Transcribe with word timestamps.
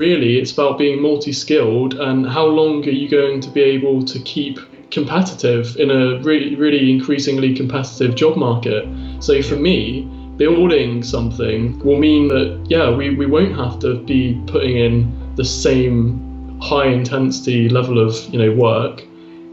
really 0.00 0.40
it's 0.40 0.50
about 0.50 0.76
being 0.76 1.00
multi-skilled 1.00 1.94
and 1.94 2.28
how 2.28 2.44
long 2.44 2.84
are 2.84 2.90
you 2.90 3.08
going 3.08 3.40
to 3.40 3.48
be 3.48 3.60
able 3.60 4.04
to 4.04 4.18
keep 4.22 4.58
competitive 4.90 5.76
in 5.76 5.88
a 5.88 6.18
really 6.22 6.56
really 6.56 6.90
increasingly 6.90 7.54
competitive 7.54 8.16
job 8.16 8.36
market? 8.36 8.84
So 9.22 9.40
for 9.40 9.54
me 9.54 10.02
building 10.36 11.04
something 11.04 11.78
will 11.78 11.96
mean 11.96 12.26
that 12.26 12.66
yeah 12.68 12.90
we, 12.90 13.14
we 13.14 13.26
won't 13.26 13.54
have 13.54 13.78
to 13.82 14.02
be 14.02 14.42
putting 14.48 14.78
in 14.78 15.34
the 15.36 15.44
same 15.44 16.58
high 16.60 16.88
intensity 16.88 17.68
level 17.68 18.00
of 18.00 18.16
you 18.34 18.40
know 18.40 18.52
work 18.52 19.04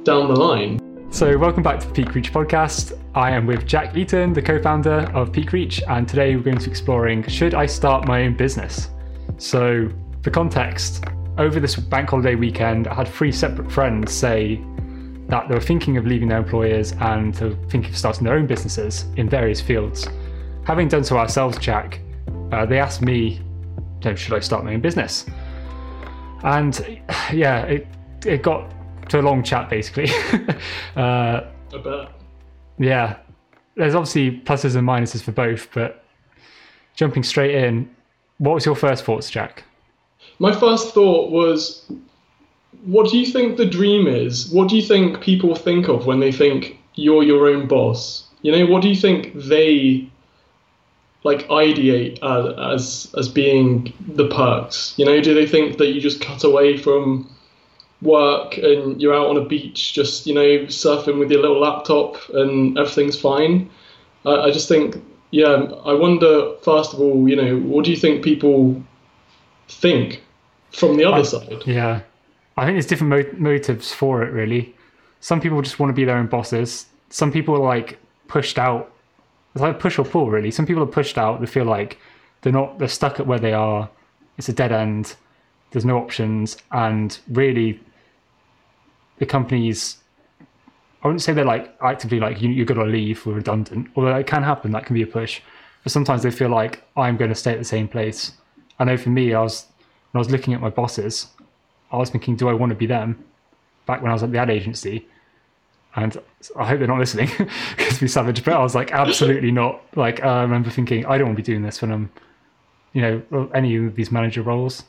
down 0.02 0.28
the 0.28 0.40
line. 0.40 0.80
So 1.12 1.38
welcome 1.38 1.62
back 1.62 1.82
to 1.82 1.88
the 1.88 1.94
peak 1.94 2.16
reach 2.16 2.34
podcast. 2.34 3.00
I 3.14 3.30
am 3.30 3.46
with 3.46 3.68
jack 3.68 3.96
eaton 3.96 4.34
the 4.34 4.42
co-founder 4.42 5.12
of 5.14 5.32
peak 5.32 5.52
reach 5.52 5.84
and 5.88 6.08
today 6.08 6.36
we're 6.36 6.42
going 6.42 6.58
to 6.58 6.66
be 6.66 6.72
exploring 6.72 7.28
should 7.28 7.54
i 7.54 7.68
start 7.68 8.08
my 8.08 8.24
own 8.24 8.36
business? 8.36 8.90
So 9.38 9.92
for 10.24 10.30
context, 10.30 11.04
over 11.38 11.60
this 11.60 11.76
bank 11.76 12.10
holiday 12.10 12.36
weekend, 12.36 12.88
I 12.88 12.94
had 12.94 13.08
three 13.08 13.32
separate 13.32 13.72
friends 13.72 14.14
say 14.14 14.62
that 15.28 15.48
they 15.48 15.56
were 15.56 15.62
thinking 15.62 15.98
of 15.98 16.06
leaving 16.06 16.28
their 16.28 16.40
employers 16.40 16.92
and 17.00 17.36
thinking 17.36 17.86
of 17.86 17.98
starting 17.98 18.26
their 18.26 18.36
own 18.36 18.46
businesses 18.46 19.06
in 19.18 19.30
various 19.30 19.60
fields. 19.60 20.08
Having 20.66 20.90
done 20.90 21.04
so 21.04 21.18
ourselves, 21.18 21.58
Jack, 21.58 22.02
uh, 22.52 22.66
they 22.66 22.80
asked 22.80 23.02
me, 23.02 23.42
should 24.16 24.34
I 24.34 24.40
start 24.40 24.64
my 24.64 24.74
own 24.74 24.82
business? 24.82 25.26
And 26.44 27.02
yeah, 27.34 27.64
it, 27.64 27.88
it 28.26 28.44
got 28.44 28.72
to 29.10 29.20
a 29.20 29.24
long 29.24 29.42
chat 29.42 29.70
basically. 29.70 30.10
uh, 30.96 31.42
I 31.74 31.78
bet. 31.84 32.12
Yeah, 32.78 33.18
there's 33.76 33.96
obviously 33.96 34.40
pluses 34.42 34.76
and 34.76 34.88
minuses 34.88 35.22
for 35.22 35.32
both, 35.32 35.70
but 35.74 36.04
jumping 36.96 37.24
straight 37.24 37.56
in, 37.56 37.90
what 38.38 38.54
was 38.54 38.66
your 38.66 38.76
first 38.76 39.04
thoughts, 39.04 39.30
Jack? 39.30 39.64
My 40.40 40.52
first 40.52 40.94
thought 40.94 41.32
was, 41.32 41.86
what 42.86 43.10
do 43.10 43.18
you 43.18 43.26
think 43.26 43.58
the 43.58 43.66
dream 43.66 44.08
is? 44.08 44.50
What 44.50 44.70
do 44.70 44.76
you 44.76 44.82
think 44.82 45.22
people 45.22 45.56
think 45.56 45.88
of 45.88 46.06
when 46.06 46.20
they 46.20 46.32
think 46.32 46.80
you're 46.96 47.24
your 47.24 47.48
own 47.48 47.68
boss? 47.68 48.28
You 48.42 48.52
know, 48.52 48.66
what 48.66 48.82
do 48.82 48.90
you 48.90 48.96
think 48.96 49.34
they 49.36 50.10
like 51.24 51.48
ideate 51.50 52.18
as 52.74 53.14
as, 53.18 53.30
being 53.30 53.94
the 54.16 54.28
perks? 54.30 54.96
You 54.98 55.06
know, 55.06 55.22
do 55.22 55.34
they 55.34 55.46
think 55.46 55.78
that 55.78 55.88
you 55.88 56.02
just 56.02 56.22
cut 56.22 56.44
away 56.44 56.78
from 56.78 57.30
work 58.02 58.58
and 58.58 59.00
you're 59.00 59.14
out 59.14 59.28
on 59.28 59.38
a 59.38 59.46
beach 59.46 59.94
just 59.94 60.26
you 60.26 60.34
know 60.34 60.66
surfing 60.66 61.20
with 61.20 61.30
your 61.30 61.40
little 61.40 61.60
laptop 61.60 62.18
and 62.34 62.78
everything's 62.80 63.20
fine? 63.20 63.70
I 64.26 64.50
just 64.50 64.68
think 64.68 64.96
yeah, 65.30 65.70
I 65.86 65.94
wonder 65.94 66.56
first 66.62 66.94
of 66.94 67.00
all, 67.00 67.30
you 67.30 67.36
know, 67.36 67.58
what 67.60 67.86
do 67.86 67.92
you 67.92 67.98
think 67.98 68.24
people 68.24 68.84
think 69.72 70.22
from 70.72 70.98
the 70.98 71.06
other 71.06 71.20
I, 71.20 71.24
side. 71.24 71.64
Yeah, 71.66 72.02
I 72.58 72.66
think 72.66 72.76
there's 72.76 72.86
different 72.86 73.10
mo- 73.10 73.40
motives 73.52 73.94
for 73.94 74.24
it. 74.24 74.32
Really, 74.32 74.76
some 75.20 75.42
people 75.42 75.62
just 75.62 75.80
want 75.80 75.90
to 75.90 75.94
be 75.94 76.06
their 76.06 76.18
own 76.18 76.28
bosses. 76.28 76.86
Some 77.10 77.32
people 77.32 77.56
are 77.56 77.60
like 77.60 78.00
pushed 78.28 78.58
out. 78.58 78.92
It's 79.54 79.62
like 79.62 79.80
push 79.80 80.00
or 80.00 80.06
pull, 80.06 80.30
really. 80.30 80.52
Some 80.52 80.66
people 80.66 80.84
are 80.84 80.88
pushed 80.88 81.18
out. 81.18 81.42
They 81.42 81.46
feel 81.48 81.66
like 81.66 81.98
they're 82.42 82.54
not. 82.54 82.80
They're 82.80 82.88
stuck 82.88 83.20
at 83.20 83.28
where 83.28 83.40
they 83.40 83.54
are. 83.54 83.90
It's 84.38 84.50
a 84.50 84.54
dead 84.54 84.72
end. 84.72 85.16
There's 85.72 85.86
no 85.86 85.98
options, 85.98 86.58
and 86.72 87.18
really, 87.30 87.80
the 89.20 89.26
companies. 89.26 89.98
I 91.04 91.08
wouldn't 91.08 91.24
say 91.24 91.34
they're 91.34 91.46
like 91.46 91.76
actively 91.82 92.20
like 92.20 92.42
you, 92.42 92.50
you've 92.50 92.68
got 92.68 92.76
to 92.76 92.84
leave. 92.84 93.26
We're 93.26 93.34
redundant. 93.34 93.90
Although 93.96 94.16
it 94.16 94.28
can 94.28 94.44
happen. 94.44 94.72
That 94.72 94.86
can 94.86 94.94
be 94.94 95.02
a 95.02 95.08
push. 95.08 95.42
But 95.84 95.92
sometimes 95.92 96.22
they 96.22 96.30
feel 96.30 96.50
like 96.50 96.84
I'm 96.96 97.18
going 97.18 97.30
to 97.30 97.36
stay 97.36 97.52
at 97.54 97.58
the 97.58 97.66
same 97.66 97.88
place. 97.88 98.34
I 98.82 98.84
know 98.84 98.98
for 98.98 99.10
me, 99.10 99.36
I 99.36 99.42
was 99.42 99.68
when 100.12 100.20
I 100.20 100.22
was 100.22 100.32
looking 100.32 100.56
at 100.56 100.60
my 100.60 100.72
bosses, 100.72 101.28
I 101.92 101.98
was 101.98 102.10
thinking, 102.10 102.36
do 102.36 102.50
I 102.50 102.54
want 102.54 102.72
to 102.72 102.76
be 102.76 102.88
them? 102.88 103.24
Back 103.86 104.02
when 104.02 104.10
I 104.10 104.14
was 104.14 104.24
at 104.24 104.32
the 104.32 104.40
ad 104.40 104.50
agency, 104.50 105.08
and 105.96 106.18
I 106.58 106.66
hope 106.66 106.80
they're 106.80 106.88
not 106.88 106.98
listening 106.98 107.30
because 107.78 108.02
we 108.02 108.08
savage. 108.08 108.44
But 108.44 108.56
I 108.56 108.60
was 108.60 108.74
like, 108.74 108.92
absolutely 108.92 109.52
not. 109.62 109.84
Like 109.96 110.24
I 110.24 110.42
remember 110.42 110.72
thinking, 110.72 111.06
I 111.06 111.20
don't 111.20 111.28
want 111.28 111.38
to 111.38 111.44
be 111.44 111.46
doing 111.46 111.62
this 111.62 111.80
when 111.80 111.92
I'm, 111.92 112.12
you 112.94 113.04
know, 113.04 113.52
any 113.54 113.76
of 113.76 113.96
these 113.96 114.12
manager 114.12 114.42
roles. 114.42 114.84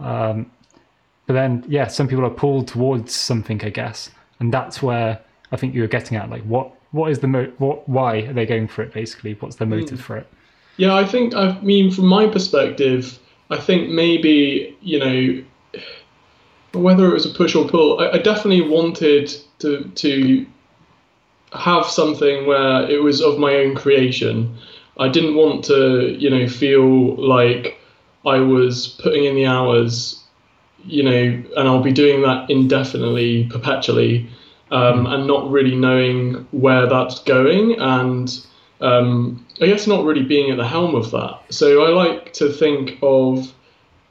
Um, 0.00 0.50
but 1.26 1.32
then, 1.32 1.64
yeah, 1.66 1.86
some 1.86 2.08
people 2.08 2.26
are 2.26 2.30
pulled 2.30 2.68
towards 2.68 3.14
something, 3.14 3.64
I 3.64 3.70
guess, 3.70 4.10
and 4.38 4.52
that's 4.52 4.82
where 4.82 5.18
I 5.50 5.56
think 5.56 5.74
you 5.74 5.80
were 5.80 5.88
getting 5.88 6.18
at. 6.18 6.28
Like, 6.28 6.42
what 6.42 6.74
what 6.90 7.10
is 7.10 7.20
the 7.20 7.26
mo- 7.26 7.52
what? 7.56 7.88
Why 7.88 8.18
are 8.18 8.34
they 8.34 8.44
going 8.44 8.68
for 8.68 8.82
it? 8.82 8.92
Basically, 8.92 9.32
what's 9.40 9.56
their 9.56 9.66
motive 9.66 9.98
mm. 9.98 10.02
for 10.02 10.18
it? 10.18 10.26
Yeah, 10.76 10.94
I 10.94 11.06
think 11.06 11.34
I 11.34 11.58
mean, 11.60 11.90
from 11.90 12.06
my 12.06 12.26
perspective 12.26 13.18
I 13.50 13.58
think 13.58 13.90
maybe 13.90 14.76
you 14.80 14.98
know 14.98 15.44
whether 16.72 17.10
it 17.10 17.14
was 17.14 17.26
a 17.26 17.30
push 17.34 17.54
or 17.54 17.66
pull. 17.68 18.00
I, 18.00 18.12
I 18.12 18.18
definitely 18.18 18.62
wanted 18.62 19.34
to 19.58 19.84
to 19.84 20.46
have 21.52 21.86
something 21.86 22.46
where 22.46 22.88
it 22.88 23.02
was 23.02 23.20
of 23.20 23.38
my 23.38 23.54
own 23.56 23.74
creation. 23.74 24.56
I 24.98 25.08
didn't 25.08 25.34
want 25.34 25.64
to 25.66 26.16
you 26.18 26.30
know 26.30 26.48
feel 26.48 27.16
like 27.16 27.76
I 28.24 28.38
was 28.38 28.88
putting 29.02 29.24
in 29.24 29.34
the 29.34 29.46
hours, 29.46 30.22
you 30.84 31.02
know, 31.02 31.42
and 31.56 31.68
I'll 31.68 31.82
be 31.82 31.92
doing 31.92 32.22
that 32.22 32.50
indefinitely, 32.50 33.44
perpetually, 33.44 34.28
um, 34.70 35.06
and 35.06 35.26
not 35.26 35.50
really 35.50 35.74
knowing 35.74 36.46
where 36.50 36.86
that's 36.86 37.20
going 37.20 37.78
and 37.80 38.46
um, 38.80 39.46
I 39.60 39.66
guess 39.66 39.86
not 39.86 40.04
really 40.04 40.22
being 40.22 40.50
at 40.50 40.56
the 40.56 40.66
helm 40.66 40.94
of 40.94 41.10
that. 41.10 41.40
So 41.50 41.84
I 41.84 41.90
like 41.90 42.32
to 42.34 42.50
think 42.52 42.98
of 43.02 43.52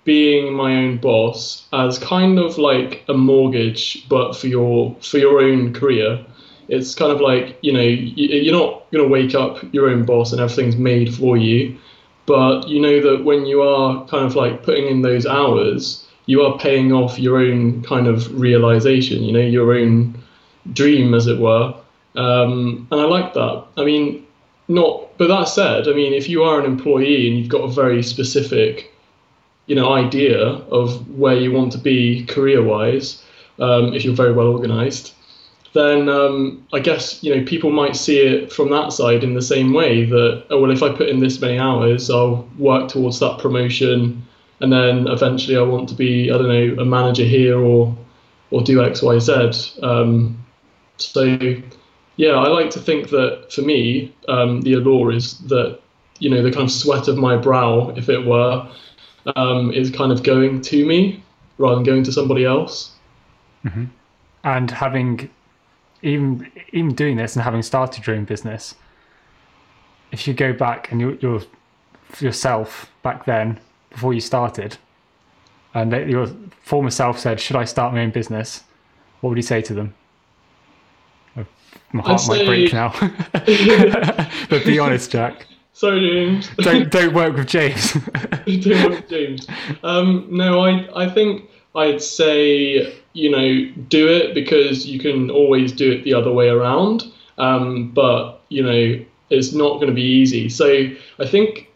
being 0.03 0.53
my 0.53 0.75
own 0.75 0.97
boss 0.97 1.68
as 1.74 2.00
kind 2.00 2.40
of 2.40 2.57
like 2.57 3.03
a 3.09 3.13
mortgage, 3.13 4.07
but 4.09 4.34
for 4.34 4.47
your 4.47 4.96
for 5.02 5.18
your 5.18 5.41
own 5.41 5.74
career. 5.74 6.25
It's 6.68 6.94
kind 6.94 7.12
of 7.12 7.19
like 7.19 7.57
you 7.62 7.74
know 7.74 7.81
you're 7.81 8.53
not 8.53 8.91
to 8.91 9.07
wake 9.07 9.35
up 9.35 9.63
your 9.74 9.90
own 9.90 10.06
boss 10.06 10.31
and 10.31 10.41
everything's 10.41 10.78
made 10.78 11.13
for 11.13 11.38
you, 11.38 11.78
but 12.25 12.68
you 12.68 12.80
know 12.80 13.01
that 13.01 13.24
when 13.24 13.46
you 13.46 13.62
are 13.62 14.06
kind 14.07 14.25
of 14.25 14.36
like 14.36 14.63
putting 14.63 14.88
in 14.88 15.01
those 15.01 15.25
hours, 15.25 16.07
you 16.28 16.41
are 16.44 16.57
paying 16.59 16.91
off 16.91 17.18
your 17.18 17.40
own 17.40 17.84
kind 17.84 18.07
of 18.07 18.40
realization. 18.40 19.24
You 19.24 19.34
know 19.34 19.40
your 19.40 19.74
own 19.74 20.16
dream, 20.74 21.13
as 21.13 21.28
it 21.28 21.40
were. 21.40 21.74
Um, 22.16 22.88
and 22.91 23.01
I 23.01 23.06
like 23.06 23.34
that. 23.34 23.66
I 23.78 23.84
mean, 23.84 24.25
not 24.69 25.18
but 25.18 25.28
that 25.28 25.46
said 25.46 25.88
i 25.88 25.94
mean 25.94 26.13
if 26.13 26.30
you 26.30 26.44
are 26.44 26.59
an 26.59 26.66
employee 26.66 27.28
and 27.28 27.38
you've 27.38 27.50
got 27.50 27.62
a 27.62 27.68
very 27.68 28.02
specific 28.02 28.94
you 29.66 29.75
know 29.75 29.91
idea 29.94 30.40
of 30.40 31.09
where 31.09 31.35
you 31.35 31.52
want 31.52 31.72
to 31.72 31.78
be 31.78 32.25
career 32.25 32.63
wise 32.63 33.24
um, 33.59 33.94
if 33.94 34.06
you're 34.06 34.16
very 34.16 34.31
well 34.31 34.47
organized 34.47 35.13
then 35.74 36.07
um, 36.07 36.66
i 36.72 36.80
guess 36.80 37.22
you 37.24 37.35
know 37.35 37.44
people 37.46 37.72
might 37.72 37.96
see 37.96 38.19
it 38.19 38.53
from 38.53 38.69
that 38.69 38.94
side 38.94 39.24
in 39.24 39.34
the 39.34 39.41
same 39.41 39.74
way 39.74 40.06
that 40.06 40.46
oh 40.50 40.62
well 40.62 40.72
if 40.72 40.81
i 40.81 40.90
put 40.90 41.09
in 41.09 41.19
this 41.19 41.41
many 41.41 41.59
hours 41.59 42.09
i'll 42.09 42.47
work 42.57 42.88
towards 42.88 43.19
that 43.19 43.40
promotion 43.40 44.25
and 44.62 44.72
then 44.72 45.07
eventually 45.07 45.57
i 45.57 45.62
want 45.62 45.90
to 45.90 45.96
be 45.96 46.31
i 46.31 46.38
don't 46.38 46.47
know 46.47 46.81
a 46.81 46.86
manager 46.86 47.24
here 47.24 47.59
or 47.59 47.96
or 48.51 48.62
do 48.62 48.78
xyz 48.78 49.84
um, 49.84 50.44
so 50.97 51.38
yeah, 52.19 52.31
I 52.31 52.50
like 52.50 52.69
to 52.72 52.81
think 52.81 53.12
that 53.12 53.47
for 53.50 53.62
me, 53.62 54.13
um, 54.28 54.59
the 54.59 54.74
allure 54.74 55.09
is 55.09 55.38
that 55.47 55.80
you 56.19 56.30
know 56.30 56.44
the 56.44 56.52
kind 56.52 56.66
of 56.66 56.72
sweat 56.72 57.07
of 57.07 57.16
my 57.16 57.38
brow, 57.38 57.94
if 57.96 58.09
it 58.09 58.25
were, 58.25 58.69
um, 59.38 59.72
is 59.72 59.90
kind 59.90 60.12
of 60.12 60.22
going 60.22 60.59
to 60.59 60.85
me 60.85 61.24
rather 61.59 61.75
than 61.75 61.85
going 61.85 62.03
to 62.03 62.12
somebody 62.12 62.44
else. 62.44 62.91
Mm-hmm. 63.63 63.85
And 64.44 64.69
having 64.69 65.30
even 66.02 66.52
even 66.74 66.94
doing 66.94 67.16
this 67.16 67.38
and 67.38 67.44
having 67.44 67.62
started 67.62 68.06
your 68.06 68.18
own 68.18 68.25
business, 68.25 68.75
if 70.12 70.28
you 70.28 70.34
go 70.34 70.51
back 70.51 70.91
and 70.91 71.00
you're, 71.00 71.16
you're 71.22 71.41
yourself 72.19 72.91
back 73.01 73.24
then 73.24 73.62
before 73.91 74.13
you 74.13 74.19
started, 74.19 74.75
and 75.74 75.94
your 76.09 76.28
former 76.63 76.89
self 76.89 77.18
said, 77.18 77.39
"Should 77.39 77.56
I 77.56 77.63
start 77.63 77.94
my 77.94 78.01
own 78.01 78.12
business?" 78.12 78.65
What 79.22 79.30
would 79.30 79.38
you 79.38 79.42
say 79.42 79.62
to 79.62 79.74
them? 79.74 79.94
My 81.92 82.04
heart 82.04 82.21
might 82.27 82.45
break 82.45 82.74
now. 82.74 82.94
but 84.50 84.66
be 84.66 84.80
honest, 84.80 85.12
Jack. 85.12 85.45
Sorry, 85.74 86.01
James. 86.01 86.50
don't 86.57 86.92
don't 86.92 87.13
work 87.13 87.36
with 87.36 87.48
James. 87.48 87.94
don't 87.94 88.83
work 88.83 89.01
with 89.01 89.10
James. 89.10 89.48
Um, 89.83 90.27
no, 90.30 90.60
I 90.66 91.04
I 91.04 91.10
think 91.10 91.50
I'd 91.75 92.01
say 92.01 92.94
you 93.13 93.31
know 93.31 93.71
do 93.88 94.07
it 94.07 94.33
because 94.33 94.86
you 94.86 95.00
can 95.00 95.31
always 95.31 95.71
do 95.71 95.92
it 95.92 96.04
the 96.04 96.13
other 96.13 96.31
way 96.31 96.50
around. 96.50 97.06
Um, 97.38 97.92
but 97.92 98.42
you 98.50 98.62
know 98.62 99.06
it's 99.30 99.54
not 99.54 99.75
going 99.75 99.88
to 99.88 99.94
be 99.94 100.04
easy. 100.04 100.50
So 100.50 100.89
I 101.19 101.25
think 101.25 101.72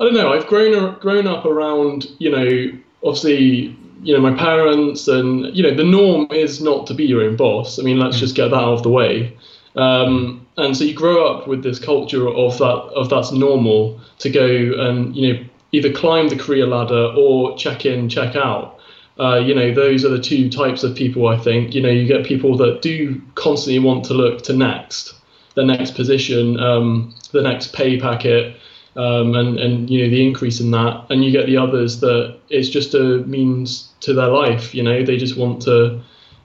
I 0.00 0.04
don't 0.04 0.14
know. 0.14 0.32
I've 0.32 0.46
grown 0.46 0.98
grown 0.98 1.26
up 1.26 1.44
around 1.44 2.06
you 2.18 2.30
know 2.30 2.78
obviously 3.04 3.76
you 4.02 4.12
know 4.14 4.20
my 4.20 4.36
parents 4.36 5.08
and 5.08 5.54
you 5.56 5.62
know 5.62 5.74
the 5.74 5.84
norm 5.84 6.26
is 6.30 6.60
not 6.60 6.86
to 6.86 6.94
be 6.94 7.04
your 7.04 7.22
own 7.22 7.36
boss 7.36 7.78
i 7.78 7.82
mean 7.82 7.98
let's 7.98 8.18
just 8.18 8.34
get 8.34 8.48
that 8.48 8.56
out 8.56 8.74
of 8.74 8.82
the 8.82 8.90
way 8.90 9.36
um, 9.76 10.46
and 10.56 10.76
so 10.76 10.84
you 10.84 10.94
grow 10.94 11.26
up 11.26 11.48
with 11.48 11.64
this 11.64 11.80
culture 11.80 12.28
of 12.28 12.56
that 12.58 12.64
of 12.64 13.10
that's 13.10 13.32
normal 13.32 14.00
to 14.18 14.30
go 14.30 14.46
and 14.46 15.16
you 15.16 15.32
know 15.32 15.44
either 15.74 15.92
climb 15.92 16.28
the 16.28 16.36
career 16.36 16.66
ladder 16.66 17.12
or 17.16 17.56
check 17.58 17.84
in, 17.84 18.08
check 18.08 18.36
out. 18.36 18.78
Uh, 19.18 19.36
you 19.36 19.54
know, 19.54 19.72
those 19.72 20.04
are 20.04 20.08
the 20.08 20.20
two 20.20 20.48
types 20.48 20.82
of 20.82 20.96
people. 20.96 21.28
I 21.28 21.36
think 21.36 21.74
you 21.74 21.82
know 21.82 21.88
you 21.88 22.06
get 22.06 22.24
people 22.24 22.56
that 22.58 22.82
do 22.82 23.20
constantly 23.34 23.78
want 23.78 24.04
to 24.06 24.14
look 24.14 24.42
to 24.42 24.52
next, 24.52 25.14
the 25.54 25.64
next 25.64 25.94
position, 25.94 26.58
um, 26.58 27.14
the 27.32 27.42
next 27.42 27.72
pay 27.72 28.00
packet, 28.00 28.56
um, 28.96 29.34
and 29.34 29.58
and 29.58 29.90
you 29.90 30.02
know 30.02 30.10
the 30.10 30.26
increase 30.26 30.60
in 30.60 30.70
that, 30.70 31.06
and 31.10 31.24
you 31.24 31.30
get 31.30 31.46
the 31.46 31.56
others 31.56 32.00
that 32.00 32.38
it's 32.48 32.68
just 32.68 32.94
a 32.94 33.18
means 33.26 33.92
to 34.00 34.14
their 34.14 34.28
life. 34.28 34.74
You 34.74 34.82
know, 34.82 35.04
they 35.04 35.16
just 35.16 35.36
want 35.36 35.62
to, 35.62 36.00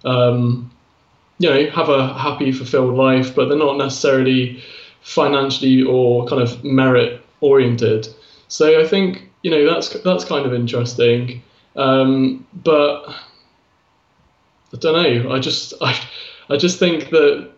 um, 0.05 0.71
you 1.37 1.49
know, 1.49 1.69
have 1.71 1.89
a 1.89 2.13
happy, 2.13 2.51
fulfilled 2.51 2.95
life, 2.95 3.35
but 3.35 3.49
they're 3.49 3.57
not 3.57 3.77
necessarily 3.77 4.63
financially 5.01 5.83
or 5.83 6.25
kind 6.27 6.41
of 6.41 6.63
merit 6.63 7.21
oriented. 7.41 8.07
So 8.47 8.81
I 8.81 8.87
think 8.87 9.29
you 9.43 9.51
know 9.51 9.71
that's 9.71 9.89
that's 10.01 10.25
kind 10.25 10.45
of 10.45 10.53
interesting. 10.53 11.43
Um, 11.75 12.45
but 12.53 13.05
I 14.73 14.77
don't 14.77 14.93
know. 15.23 15.31
I 15.33 15.39
just 15.39 15.73
I, 15.81 15.99
I 16.49 16.57
just 16.57 16.79
think 16.79 17.09
that 17.11 17.51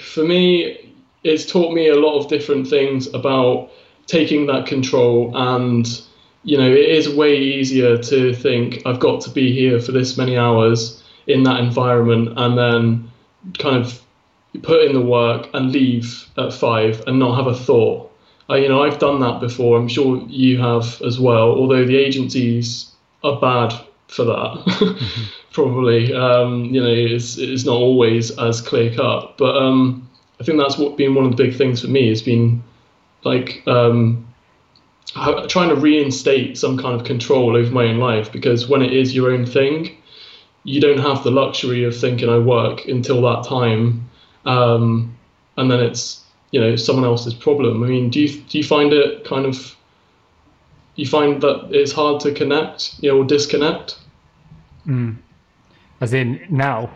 for 0.00 0.24
me, 0.24 0.94
it's 1.22 1.44
taught 1.44 1.74
me 1.74 1.88
a 1.88 1.96
lot 1.96 2.18
of 2.18 2.28
different 2.28 2.66
things 2.66 3.12
about 3.14 3.70
taking 4.06 4.46
that 4.46 4.66
control 4.66 5.32
and 5.34 6.02
you 6.44 6.58
know 6.58 6.70
it 6.70 6.88
is 6.88 7.08
way 7.08 7.38
easier 7.38 7.96
to 7.96 8.34
think 8.34 8.82
I've 8.84 9.00
got 9.00 9.20
to 9.22 9.30
be 9.30 9.52
here 9.52 9.80
for 9.80 9.92
this 9.92 10.18
many 10.18 10.36
hours 10.36 11.02
in 11.26 11.44
that 11.44 11.60
environment 11.60 12.34
and 12.36 12.58
then 12.58 13.10
kind 13.58 13.76
of 13.76 14.02
put 14.62 14.84
in 14.84 14.92
the 14.92 15.00
work 15.00 15.48
and 15.54 15.72
leave 15.72 16.28
at 16.36 16.52
five 16.52 17.02
and 17.06 17.18
not 17.18 17.36
have 17.36 17.46
a 17.46 17.56
thought. 17.56 18.10
Uh, 18.50 18.56
you 18.56 18.68
know, 18.68 18.82
I've 18.82 18.98
done 18.98 19.20
that 19.20 19.40
before. 19.40 19.78
I'm 19.78 19.88
sure 19.88 20.22
you 20.28 20.58
have 20.58 21.00
as 21.02 21.18
well. 21.18 21.50
Although 21.52 21.86
the 21.86 21.96
agencies 21.96 22.90
are 23.24 23.40
bad 23.40 23.72
for 24.08 24.24
that. 24.24 25.20
Probably, 25.52 26.12
um, 26.12 26.64
you 26.66 26.80
know, 26.82 26.88
it's, 26.88 27.38
it's 27.38 27.64
not 27.64 27.76
always 27.76 28.36
as 28.38 28.60
clear 28.60 28.94
cut. 28.94 29.38
But 29.38 29.56
um, 29.56 30.08
I 30.40 30.44
think 30.44 30.58
that's 30.58 30.76
what 30.76 30.96
been 30.96 31.14
one 31.14 31.24
of 31.24 31.30
the 31.36 31.42
big 31.42 31.56
things 31.56 31.80
for 31.80 31.88
me 31.88 32.08
has 32.08 32.22
been 32.22 32.62
like 33.24 33.62
um, 33.66 34.26
trying 35.48 35.68
to 35.68 35.76
reinstate 35.76 36.58
some 36.58 36.78
kind 36.78 36.98
of 36.98 37.06
control 37.06 37.56
over 37.56 37.70
my 37.70 37.84
own 37.84 37.98
life 37.98 38.32
because 38.32 38.68
when 38.68 38.82
it 38.82 38.92
is 38.92 39.14
your 39.14 39.32
own 39.32 39.46
thing, 39.46 39.96
you 40.64 40.80
don't 40.80 40.98
have 40.98 41.24
the 41.24 41.30
luxury 41.30 41.84
of 41.84 41.96
thinking 41.96 42.28
I 42.28 42.38
work 42.38 42.86
until 42.86 43.20
that 43.22 43.44
time, 43.48 44.08
um, 44.44 45.16
and 45.56 45.70
then 45.70 45.80
it's 45.80 46.24
you 46.50 46.60
know 46.60 46.76
someone 46.76 47.04
else's 47.04 47.34
problem. 47.34 47.82
I 47.82 47.86
mean, 47.86 48.10
do 48.10 48.20
you 48.20 48.28
do 48.28 48.58
you 48.58 48.64
find 48.64 48.92
it 48.92 49.24
kind 49.24 49.44
of 49.44 49.76
you 50.94 51.06
find 51.06 51.42
that 51.42 51.68
it's 51.70 51.92
hard 51.92 52.20
to 52.20 52.32
connect, 52.32 53.00
you 53.00 53.10
know, 53.10 53.18
or 53.18 53.24
disconnect? 53.24 53.98
Mm. 54.86 55.16
As 56.00 56.12
in 56.12 56.44
now. 56.50 56.90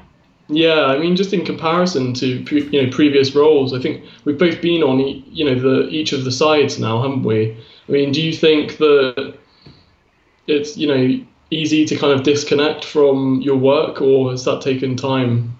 Yeah, 0.48 0.86
I 0.86 0.98
mean, 0.98 1.16
just 1.16 1.32
in 1.32 1.44
comparison 1.44 2.14
to 2.14 2.42
pre- 2.44 2.68
you 2.68 2.82
know 2.82 2.90
previous 2.90 3.34
roles, 3.34 3.72
I 3.72 3.80
think 3.80 4.04
we've 4.24 4.38
both 4.38 4.60
been 4.60 4.82
on 4.82 5.00
you 5.00 5.44
know 5.44 5.58
the 5.58 5.88
each 5.88 6.12
of 6.12 6.24
the 6.24 6.30
sides 6.30 6.78
now, 6.78 7.02
haven't 7.02 7.24
we? 7.24 7.56
I 7.88 7.92
mean, 7.92 8.12
do 8.12 8.22
you 8.22 8.32
think 8.32 8.78
that 8.78 9.36
it's 10.46 10.76
you 10.76 10.86
know 10.86 11.24
easy 11.50 11.84
to 11.86 11.96
kind 11.96 12.12
of 12.12 12.22
disconnect 12.22 12.84
from 12.84 13.40
your 13.40 13.56
work, 13.56 14.00
or 14.00 14.30
has 14.30 14.44
that 14.44 14.62
taken 14.62 14.96
time? 14.96 15.56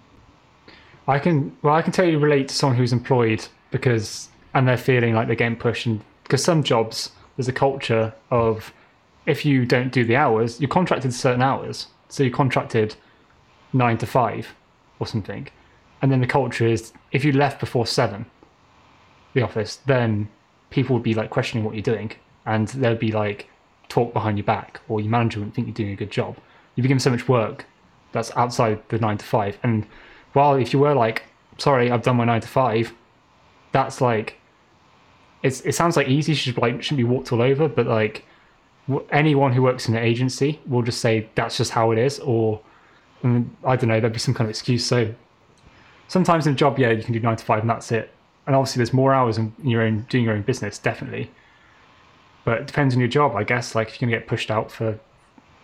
I 1.09 1.19
can 1.19 1.57
well, 1.63 1.75
I 1.75 1.83
can 1.83 1.93
totally 1.93 2.17
relate 2.17 2.49
to 2.49 2.55
someone 2.55 2.77
who's 2.77 2.93
employed 2.93 3.47
because 3.73 4.29
and 4.55 4.69
they're 4.69 4.77
feeling 4.77 5.15
like 5.15 5.27
they're 5.27 5.35
getting 5.35 5.59
pushed, 5.59 5.87
and 5.87 6.01
because 6.23 6.45
some 6.45 6.63
jobs 6.63 7.11
there's 7.37 7.49
a 7.49 7.53
culture 7.53 8.15
of 8.31 8.73
if 9.27 9.45
you 9.45 9.67
don't 9.67 9.93
do 9.93 10.05
the 10.05 10.15
hours, 10.15 10.61
you're 10.61 10.69
contracted 10.69 11.13
certain 11.13 11.43
hours. 11.43 11.89
So 12.09 12.23
you're 12.23 12.33
contracted 12.33 12.95
nine 13.73 13.99
to 13.99 14.07
five 14.07 14.55
or 14.99 15.07
something. 15.07 15.49
And 16.03 16.13
then 16.13 16.21
the 16.21 16.27
culture 16.27 16.67
is 16.67 16.93
if 17.13 17.25
you 17.25 17.33
left 17.33 17.61
before 17.61 17.87
seven, 17.87 18.27
the 19.35 19.43
office, 19.43 19.77
then 19.87 20.29
people 20.71 20.95
would 20.95 21.03
be 21.03 21.15
like 21.15 21.31
questioning 21.31 21.65
what 21.65 21.75
you're 21.75 21.83
doing. 21.83 22.13
And 22.45 22.69
there'd 22.69 22.99
be 22.99 23.13
like 23.13 23.49
talk 23.89 24.13
behind 24.13 24.39
your 24.39 24.45
back, 24.45 24.81
or 24.89 25.01
your 25.01 25.11
manager 25.11 25.39
wouldn't 25.39 25.55
think 25.55 25.67
you're 25.67 25.75
doing 25.75 25.93
a 25.93 25.97
good 25.97 26.11
job. 26.11 26.37
You've 26.75 26.83
been 26.83 26.91
given 26.91 27.01
so 27.01 27.11
much 27.11 27.29
work 27.29 27.67
that's 28.13 28.31
outside 28.37 28.81
the 28.89 28.99
nine 28.99 29.19
to 29.19 29.25
five. 29.25 29.59
And 29.63 29.87
while 30.33 30.55
if 30.55 30.73
you 30.73 30.79
were 30.79 30.95
like, 30.95 31.25
sorry, 31.59 31.91
I've 31.91 32.03
done 32.03 32.17
my 32.17 32.25
nine 32.25 32.41
to 32.41 32.49
five, 32.49 32.93
that's 33.73 34.01
like 34.01 34.39
it's, 35.43 35.61
it 35.63 35.75
sounds 35.75 35.97
like 35.97 36.09
easy 36.09 36.35
should 36.35 36.59
like 36.59 36.83
shouldn't 36.83 36.99
be 36.99 37.05
walked 37.05 37.33
all 37.33 37.43
over, 37.43 37.69
but 37.69 37.87
like 37.87 38.25
anyone 39.11 39.53
who 39.53 39.63
works 39.63 39.89
in 39.89 39.97
an 39.97 40.03
agency 40.03 40.61
will 40.67 40.83
just 40.83 41.01
say 41.01 41.29
that's 41.35 41.57
just 41.57 41.73
how 41.73 41.91
it 41.91 41.99
is, 41.99 42.19
or 42.21 42.61
I, 43.23 43.27
mean, 43.27 43.57
I 43.65 43.77
don't 43.77 43.89
know, 43.89 44.01
there'd 44.01 44.13
be 44.13 44.19
some 44.19 44.35
kind 44.35 44.47
of 44.47 44.51
excuse. 44.51 44.85
So 44.85 45.15
sometimes 46.09 46.47
in 46.47 46.53
a 46.55 46.57
job, 46.57 46.79
yeah, 46.79 46.91
you 46.91 47.03
can 47.03 47.13
do 47.13 47.21
nine 47.21 47.37
to 47.37 47.45
five 47.45 47.61
and 47.61 47.71
that's 47.71 47.91
it. 47.93 48.11
And 48.47 48.55
obviously, 48.55 48.79
there's 48.79 48.93
more 48.93 49.13
hours 49.13 49.39
in 49.39 49.53
your 49.63 49.83
own 49.83 50.07
doing 50.09 50.25
your 50.25 50.35
own 50.35 50.43
business, 50.43 50.79
definitely. 50.79 51.31
But 52.45 52.61
it 52.61 52.67
depends 52.69 52.95
on 52.95 53.01
your 53.01 53.09
job, 53.09 53.35
I 53.35 53.43
guess. 53.43 53.75
Like 53.75 53.89
if 53.89 54.01
you're 54.01 54.09
gonna 54.09 54.19
get 54.19 54.29
pushed 54.29 54.51
out 54.51 54.71
for, 54.71 54.99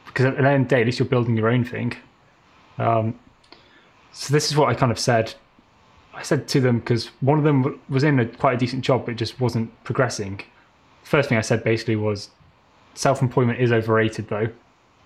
because 0.06 0.26
at 0.26 0.37
the 0.37 0.44
end 0.44 0.64
of 0.64 0.69
the 0.69 0.75
day, 0.75 0.81
at 0.81 0.87
least 0.87 0.99
you're 0.99 1.06
building 1.06 1.37
your 1.37 1.49
own 1.49 1.64
thing. 1.64 1.94
Um, 2.78 3.19
so 4.12 4.32
this 4.32 4.50
is 4.50 4.56
what 4.56 4.69
I 4.69 4.75
kind 4.75 4.90
of 4.90 4.99
said 4.99 5.34
I 6.14 6.22
said 6.22 6.46
to 6.49 6.60
them 6.60 6.81
because 6.81 7.06
one 7.20 7.38
of 7.38 7.44
them 7.44 7.81
was 7.88 8.04
in 8.04 8.19
a 8.20 8.26
quite 8.26 8.54
a 8.54 8.58
decent 8.58 8.84
job, 8.84 9.06
but 9.06 9.16
just 9.16 9.40
wasn't 9.40 9.72
progressing. 9.84 10.40
First 11.04 11.28
thing 11.28 11.38
I 11.38 11.43
said 11.43 11.64
basically 11.64 11.96
was, 11.96 12.31
self-employment 12.94 13.58
is 13.58 13.72
overrated 13.72 14.28
though. 14.28 14.49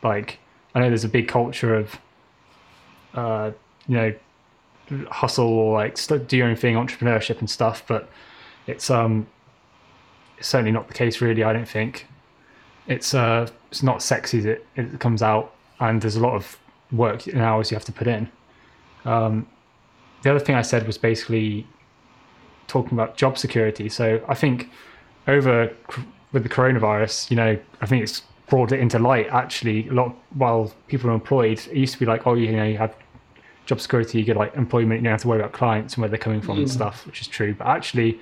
Like 0.02 0.38
I 0.74 0.80
know 0.80 0.88
there's 0.88 1.04
a 1.04 1.08
big 1.08 1.28
culture 1.28 1.74
of, 1.74 1.98
uh, 3.16 3.50
you 3.88 3.96
know, 3.96 4.14
hustle 5.10 5.46
or 5.46 5.74
like 5.74 5.98
do 6.28 6.36
your 6.36 6.48
own 6.48 6.56
thing, 6.56 6.76
entrepreneurship 6.76 7.40
and 7.40 7.50
stuff, 7.50 7.82
but 7.86 8.08
it's 8.66 8.90
um, 8.90 9.26
certainly 10.40 10.72
not 10.72 10.88
the 10.88 10.94
case 10.94 11.20
really. 11.20 11.42
I 11.42 11.52
don't 11.52 11.68
think 11.68 12.06
it's 12.86 13.14
uh, 13.14 13.48
it's 13.70 13.82
not 13.82 14.02
sexy 14.02 14.48
it, 14.48 14.66
it 14.76 15.00
comes 15.00 15.22
out, 15.22 15.54
and 15.80 16.00
there's 16.00 16.16
a 16.16 16.20
lot 16.20 16.34
of 16.34 16.58
work 16.92 17.26
and 17.26 17.40
hours 17.40 17.70
you 17.70 17.74
have 17.74 17.84
to 17.84 17.92
put 17.92 18.06
in. 18.06 18.30
Um, 19.04 19.46
the 20.22 20.30
other 20.30 20.40
thing 20.40 20.54
I 20.54 20.62
said 20.62 20.86
was 20.86 20.98
basically 20.98 21.66
talking 22.66 22.92
about 22.92 23.16
job 23.16 23.38
security. 23.38 23.88
So 23.88 24.24
I 24.28 24.34
think 24.34 24.70
over 25.28 25.72
with 26.32 26.42
the 26.42 26.48
coronavirus, 26.48 27.30
you 27.30 27.36
know, 27.36 27.58
I 27.80 27.86
think 27.86 28.02
it's 28.02 28.22
brought 28.48 28.72
it 28.72 28.80
into 28.80 28.98
light 28.98 29.26
actually 29.28 29.88
a 29.88 29.92
lot 29.92 30.14
while 30.34 30.72
people 30.86 31.10
are 31.10 31.14
employed. 31.14 31.58
It 31.58 31.76
used 31.76 31.94
to 31.94 31.98
be 31.98 32.06
like, 32.06 32.26
oh, 32.26 32.34
you 32.34 32.52
know, 32.52 32.64
you 32.64 32.78
have 32.78 32.94
job 33.66 33.80
security, 33.80 34.18
you 34.18 34.24
get 34.24 34.36
like 34.36 34.54
employment, 34.54 35.00
you 35.00 35.04
don't 35.04 35.12
have 35.12 35.22
to 35.22 35.28
worry 35.28 35.40
about 35.40 35.52
clients 35.52 35.94
and 35.94 36.02
where 36.02 36.08
they're 36.08 36.18
coming 36.18 36.40
from 36.40 36.56
mm. 36.56 36.60
and 36.60 36.70
stuff, 36.70 37.04
which 37.06 37.20
is 37.20 37.26
true. 37.26 37.54
But 37.54 37.66
actually, 37.66 38.18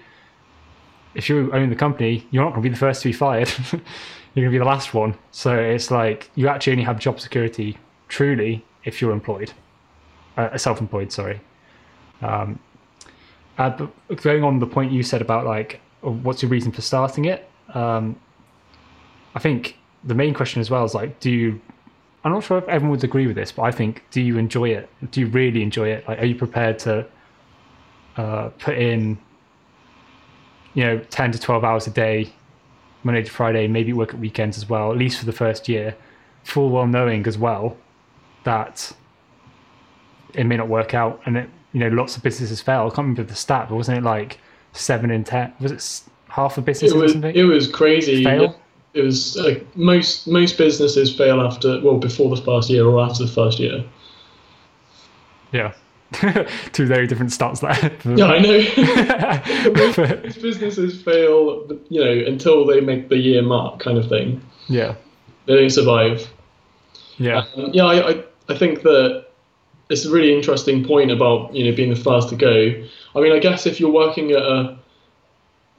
if 1.14 1.28
you 1.28 1.52
own 1.52 1.70
the 1.70 1.76
company, 1.76 2.26
you're 2.30 2.42
not 2.42 2.50
going 2.50 2.62
to 2.62 2.68
be 2.68 2.72
the 2.72 2.78
first 2.78 3.02
to 3.02 3.08
be 3.08 3.12
fired. 3.12 3.48
you're 3.72 3.80
going 4.42 4.48
to 4.48 4.50
be 4.50 4.58
the 4.58 4.64
last 4.64 4.94
one. 4.94 5.16
So 5.30 5.56
it's 5.56 5.90
like 5.90 6.30
you 6.34 6.48
actually 6.48 6.72
only 6.72 6.84
have 6.84 6.98
job 6.98 7.20
security 7.20 7.78
truly 8.08 8.64
if 8.84 9.00
you're 9.00 9.12
employed, 9.12 9.52
uh, 10.36 10.56
self-employed. 10.56 11.12
Sorry. 11.12 11.40
Um, 12.20 12.58
uh, 13.58 13.86
going 14.16 14.42
on 14.42 14.58
the 14.58 14.66
point 14.66 14.92
you 14.92 15.02
said 15.02 15.22
about 15.22 15.46
like, 15.46 15.80
what's 16.00 16.42
your 16.42 16.50
reason 16.50 16.72
for 16.72 16.82
starting 16.82 17.26
it? 17.26 17.48
Um, 17.72 18.16
I 19.34 19.38
think 19.38 19.78
the 20.02 20.14
main 20.14 20.34
question 20.34 20.60
as 20.60 20.70
well 20.70 20.84
is 20.84 20.94
like, 20.94 21.20
do 21.20 21.30
you? 21.30 21.60
I'm 22.24 22.32
not 22.32 22.42
sure 22.42 22.58
if 22.58 22.64
everyone 22.64 22.90
would 22.90 23.04
agree 23.04 23.26
with 23.26 23.36
this, 23.36 23.52
but 23.52 23.62
I 23.62 23.70
think, 23.70 24.02
do 24.10 24.20
you 24.20 24.38
enjoy 24.38 24.70
it? 24.70 24.88
Do 25.10 25.20
you 25.20 25.26
really 25.26 25.62
enjoy 25.62 25.88
it? 25.88 26.08
Like, 26.08 26.18
are 26.20 26.24
you 26.24 26.34
prepared 26.34 26.78
to 26.80 27.06
uh, 28.16 28.48
put 28.58 28.78
in, 28.78 29.18
you 30.72 30.84
know, 30.84 30.98
10 30.98 31.32
to 31.32 31.38
12 31.38 31.64
hours 31.64 31.86
a 31.86 31.90
day, 31.90 32.32
Monday 33.02 33.22
to 33.22 33.30
Friday, 33.30 33.68
maybe 33.68 33.92
work 33.92 34.14
at 34.14 34.20
weekends 34.20 34.56
as 34.56 34.68
well, 34.68 34.90
at 34.90 34.96
least 34.96 35.18
for 35.18 35.26
the 35.26 35.32
first 35.32 35.68
year, 35.68 35.94
full 36.44 36.70
well 36.70 36.86
knowing 36.86 37.26
as 37.26 37.36
well 37.36 37.76
that 38.44 38.92
it 40.32 40.44
may 40.44 40.56
not 40.56 40.68
work 40.68 40.94
out 40.94 41.20
and 41.26 41.36
it 41.36 41.48
you 41.74 41.80
know, 41.80 41.88
lots 41.88 42.16
of 42.16 42.22
businesses 42.22 42.62
fail. 42.62 42.82
I 42.82 42.84
can't 42.84 42.98
remember 42.98 43.24
the 43.24 43.34
stat, 43.34 43.66
but 43.68 43.74
wasn't 43.74 43.98
it 43.98 44.04
like 44.04 44.38
seven 44.72 45.10
in 45.10 45.24
ten? 45.24 45.52
Was 45.60 45.72
it 45.72 46.10
half 46.28 46.56
a 46.56 46.62
business? 46.62 46.92
It 46.92 46.96
was. 46.96 47.14
It 47.16 47.42
was 47.42 47.68
crazy. 47.68 48.22
Fail? 48.24 48.58
It 48.94 49.02
was 49.02 49.36
like 49.36 49.76
most 49.76 50.28
most 50.28 50.56
businesses 50.56 51.14
fail 51.14 51.40
after 51.40 51.80
well 51.80 51.98
before 51.98 52.34
the 52.34 52.40
first 52.40 52.70
year 52.70 52.86
or 52.86 53.02
after 53.02 53.24
the 53.24 53.30
first 53.30 53.58
year. 53.58 53.84
Yeah. 55.52 55.74
Two 56.72 56.86
very 56.86 57.06
different 57.06 57.32
starts 57.32 57.60
there. 57.60 57.72
yeah, 58.16 58.26
I 58.26 58.38
know. 58.38 59.72
most, 59.74 59.98
most 59.98 60.42
businesses 60.42 61.02
fail, 61.02 61.66
you 61.88 62.04
know, 62.04 62.26
until 62.26 62.64
they 62.66 62.80
make 62.80 63.08
the 63.08 63.16
year 63.16 63.42
mark, 63.42 63.80
kind 63.80 63.98
of 63.98 64.08
thing. 64.08 64.40
Yeah. 64.68 64.94
They 65.46 65.56
don't 65.56 65.70
survive. 65.70 66.28
Yeah. 67.18 67.44
Um, 67.56 67.70
yeah, 67.72 67.84
I, 67.84 68.10
I 68.10 68.24
I 68.48 68.56
think 68.56 68.82
that 68.82 69.26
it's 69.90 70.04
a 70.04 70.10
really 70.10 70.34
interesting 70.34 70.84
point 70.84 71.10
about 71.10 71.54
you 71.54 71.68
know 71.68 71.76
being 71.76 71.90
the 71.90 72.00
first 72.00 72.28
to 72.30 72.36
go. 72.36 72.72
I 73.14 73.20
mean, 73.20 73.32
I 73.32 73.38
guess 73.38 73.66
if 73.66 73.80
you're 73.80 73.92
working 73.92 74.30
at 74.32 74.42
a 74.42 74.76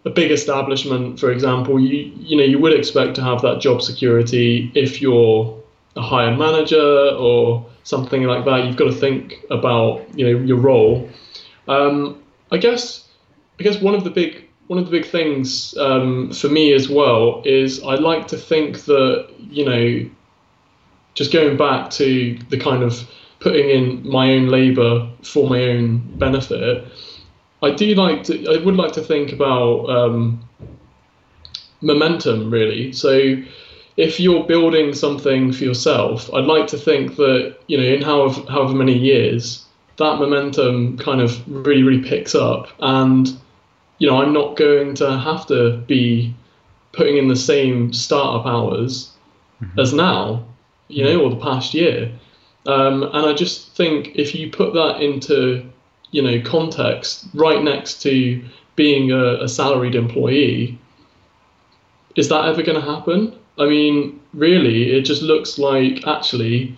a 0.06 0.10
big 0.12 0.32
establishment, 0.32 1.20
for 1.20 1.32
example, 1.32 1.80
you 1.80 2.12
you 2.18 2.38
know 2.38 2.44
you 2.44 2.60
would 2.60 2.74
expect 2.74 3.16
to 3.16 3.24
have 3.24 3.42
that 3.42 3.60
job 3.60 3.82
security 3.82 4.72
if 4.76 5.02
you're 5.02 5.62
a 5.96 6.02
higher 6.02 6.36
manager 6.36 7.10
or 7.18 7.66
something 7.84 8.24
like 8.24 8.46
that. 8.46 8.66
You've 8.66 8.78
got 8.78 8.86
to 8.86 8.94
think 8.96 9.44
about 9.50 10.08
you 10.18 10.26
know 10.26 10.44
your 10.44 10.58
role. 10.58 11.10
Um, 11.68 12.22
I 12.52 12.58
guess 12.58 13.08
I 13.60 13.64
guess 13.64 13.82
one 13.82 13.96
of 13.96 14.04
the 14.04 14.12
big 14.12 14.48
one 14.68 14.80
of 14.80 14.86
the 14.86 14.92
big 14.92 15.06
things 15.06 15.76
um, 15.78 16.32
for 16.32 16.50
me 16.50 16.74
as 16.74 16.90
well 16.90 17.42
is 17.46 17.82
I 17.84 17.96
like 17.96 18.28
to 18.30 18.38
think 18.38 18.86
that 18.86 19.28
you 19.40 19.66
know 19.66 20.10
just 21.16 21.32
going 21.32 21.58
back 21.58 21.90
to 21.92 22.38
the 22.50 22.60
kind 22.60 22.84
of 22.84 23.10
putting 23.40 23.70
in 23.70 24.08
my 24.08 24.34
own 24.34 24.48
labour 24.48 25.10
for 25.24 25.50
my 25.50 25.64
own 25.64 25.98
benefit 26.18 26.86
I 27.66 27.72
do 27.72 27.96
like 27.96 28.24
to. 28.24 28.48
I 28.54 28.64
would 28.64 28.76
like 28.76 28.94
to 28.94 29.02
think 29.02 29.34
about 29.34 29.90
um, 29.90 30.48
momentum, 31.82 32.52
really. 32.52 32.94
So, 32.94 33.36
if 33.98 34.20
you're 34.20 34.44
building 34.44 34.94
something 34.94 35.52
for 35.52 35.64
yourself, 35.64 36.32
I'd 36.34 36.46
like 36.46 36.68
to 36.68 36.78
think 36.78 37.16
that 37.16 37.58
you 37.68 37.78
know, 37.78 37.84
in 37.84 38.02
however 38.02 38.42
however 38.50 38.74
many 38.74 38.98
years, 38.98 39.66
that 39.98 40.20
momentum 40.20 40.98
kind 40.98 41.22
of 41.22 41.42
really 41.48 41.84
really 41.84 42.04
picks 42.08 42.36
up, 42.36 42.68
and 42.80 43.36
you 43.98 44.08
know, 44.08 44.22
I'm 44.22 44.34
not 44.34 44.58
going 44.58 44.94
to 44.96 45.18
have 45.18 45.48
to 45.48 45.78
be 45.88 46.36
putting 46.92 47.18
in 47.18 47.28
the 47.28 47.36
same 47.36 47.92
startup 47.94 48.46
hours 48.46 49.12
mm-hmm. 49.62 49.80
as 49.80 49.94
now, 49.94 50.46
you 50.88 51.04
know, 51.04 51.22
or 51.22 51.30
the 51.30 51.38
past 51.38 51.74
year. 51.74 52.12
Um, 52.68 53.04
and 53.04 53.26
I 53.26 53.34
just 53.34 53.76
think 53.76 54.16
if 54.16 54.34
you 54.34 54.50
put 54.50 54.74
that 54.74 55.02
into 55.02 55.70
you 56.12 56.22
know 56.22 56.42
context 56.42 57.26
right 57.34 57.64
next 57.64 58.02
to 58.02 58.44
being 58.76 59.12
a, 59.12 59.44
a 59.44 59.48
salaried 59.48 59.96
employee 59.96 60.78
is 62.16 62.30
that 62.30 62.46
ever 62.46 62.64
going 62.64 62.80
to 62.80 62.86
happen? 62.86 63.38
I 63.58 63.66
mean 63.66 64.20
really 64.34 64.92
it 64.92 65.02
just 65.02 65.22
looks 65.22 65.58
like 65.58 66.06
actually 66.06 66.78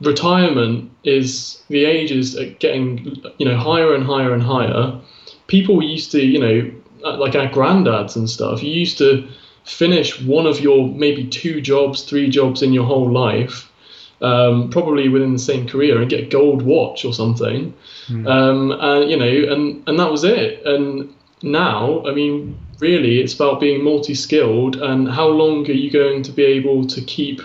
retirement 0.00 0.90
is 1.04 1.62
the 1.68 1.84
age 1.84 2.12
is 2.12 2.38
getting 2.58 3.22
you 3.38 3.46
know 3.46 3.56
higher 3.56 3.94
and 3.94 4.04
higher 4.04 4.32
and 4.32 4.42
higher. 4.42 4.98
People 5.46 5.82
used 5.82 6.10
to 6.12 6.24
you 6.24 6.38
know 6.38 6.70
like 7.18 7.34
our 7.34 7.48
granddads 7.48 8.16
and 8.16 8.28
stuff 8.28 8.62
you 8.62 8.72
used 8.72 8.98
to 8.98 9.28
finish 9.64 10.20
one 10.22 10.46
of 10.46 10.60
your 10.60 10.88
maybe 10.88 11.26
two 11.26 11.60
jobs 11.60 12.02
three 12.02 12.28
jobs 12.28 12.62
in 12.62 12.72
your 12.72 12.84
whole 12.84 13.10
life 13.10 13.70
um, 14.20 14.70
probably 14.70 15.08
within 15.08 15.32
the 15.32 15.38
same 15.38 15.68
career 15.68 16.00
and 16.00 16.10
get 16.10 16.24
a 16.24 16.26
gold 16.26 16.62
watch 16.62 17.04
or 17.04 17.12
something. 17.12 17.74
Mm. 18.08 18.26
Um, 18.26 18.72
and, 18.72 19.10
you 19.10 19.16
know, 19.16 19.52
and, 19.52 19.82
and 19.88 19.98
that 19.98 20.10
was 20.10 20.24
it. 20.24 20.64
And 20.64 21.14
now, 21.42 22.04
I 22.06 22.12
mean, 22.12 22.58
really, 22.78 23.20
it's 23.20 23.34
about 23.34 23.60
being 23.60 23.82
multi-skilled 23.82 24.76
and 24.76 25.08
how 25.08 25.28
long 25.28 25.68
are 25.68 25.72
you 25.72 25.90
going 25.90 26.22
to 26.22 26.32
be 26.32 26.44
able 26.44 26.86
to 26.86 27.00
keep 27.02 27.40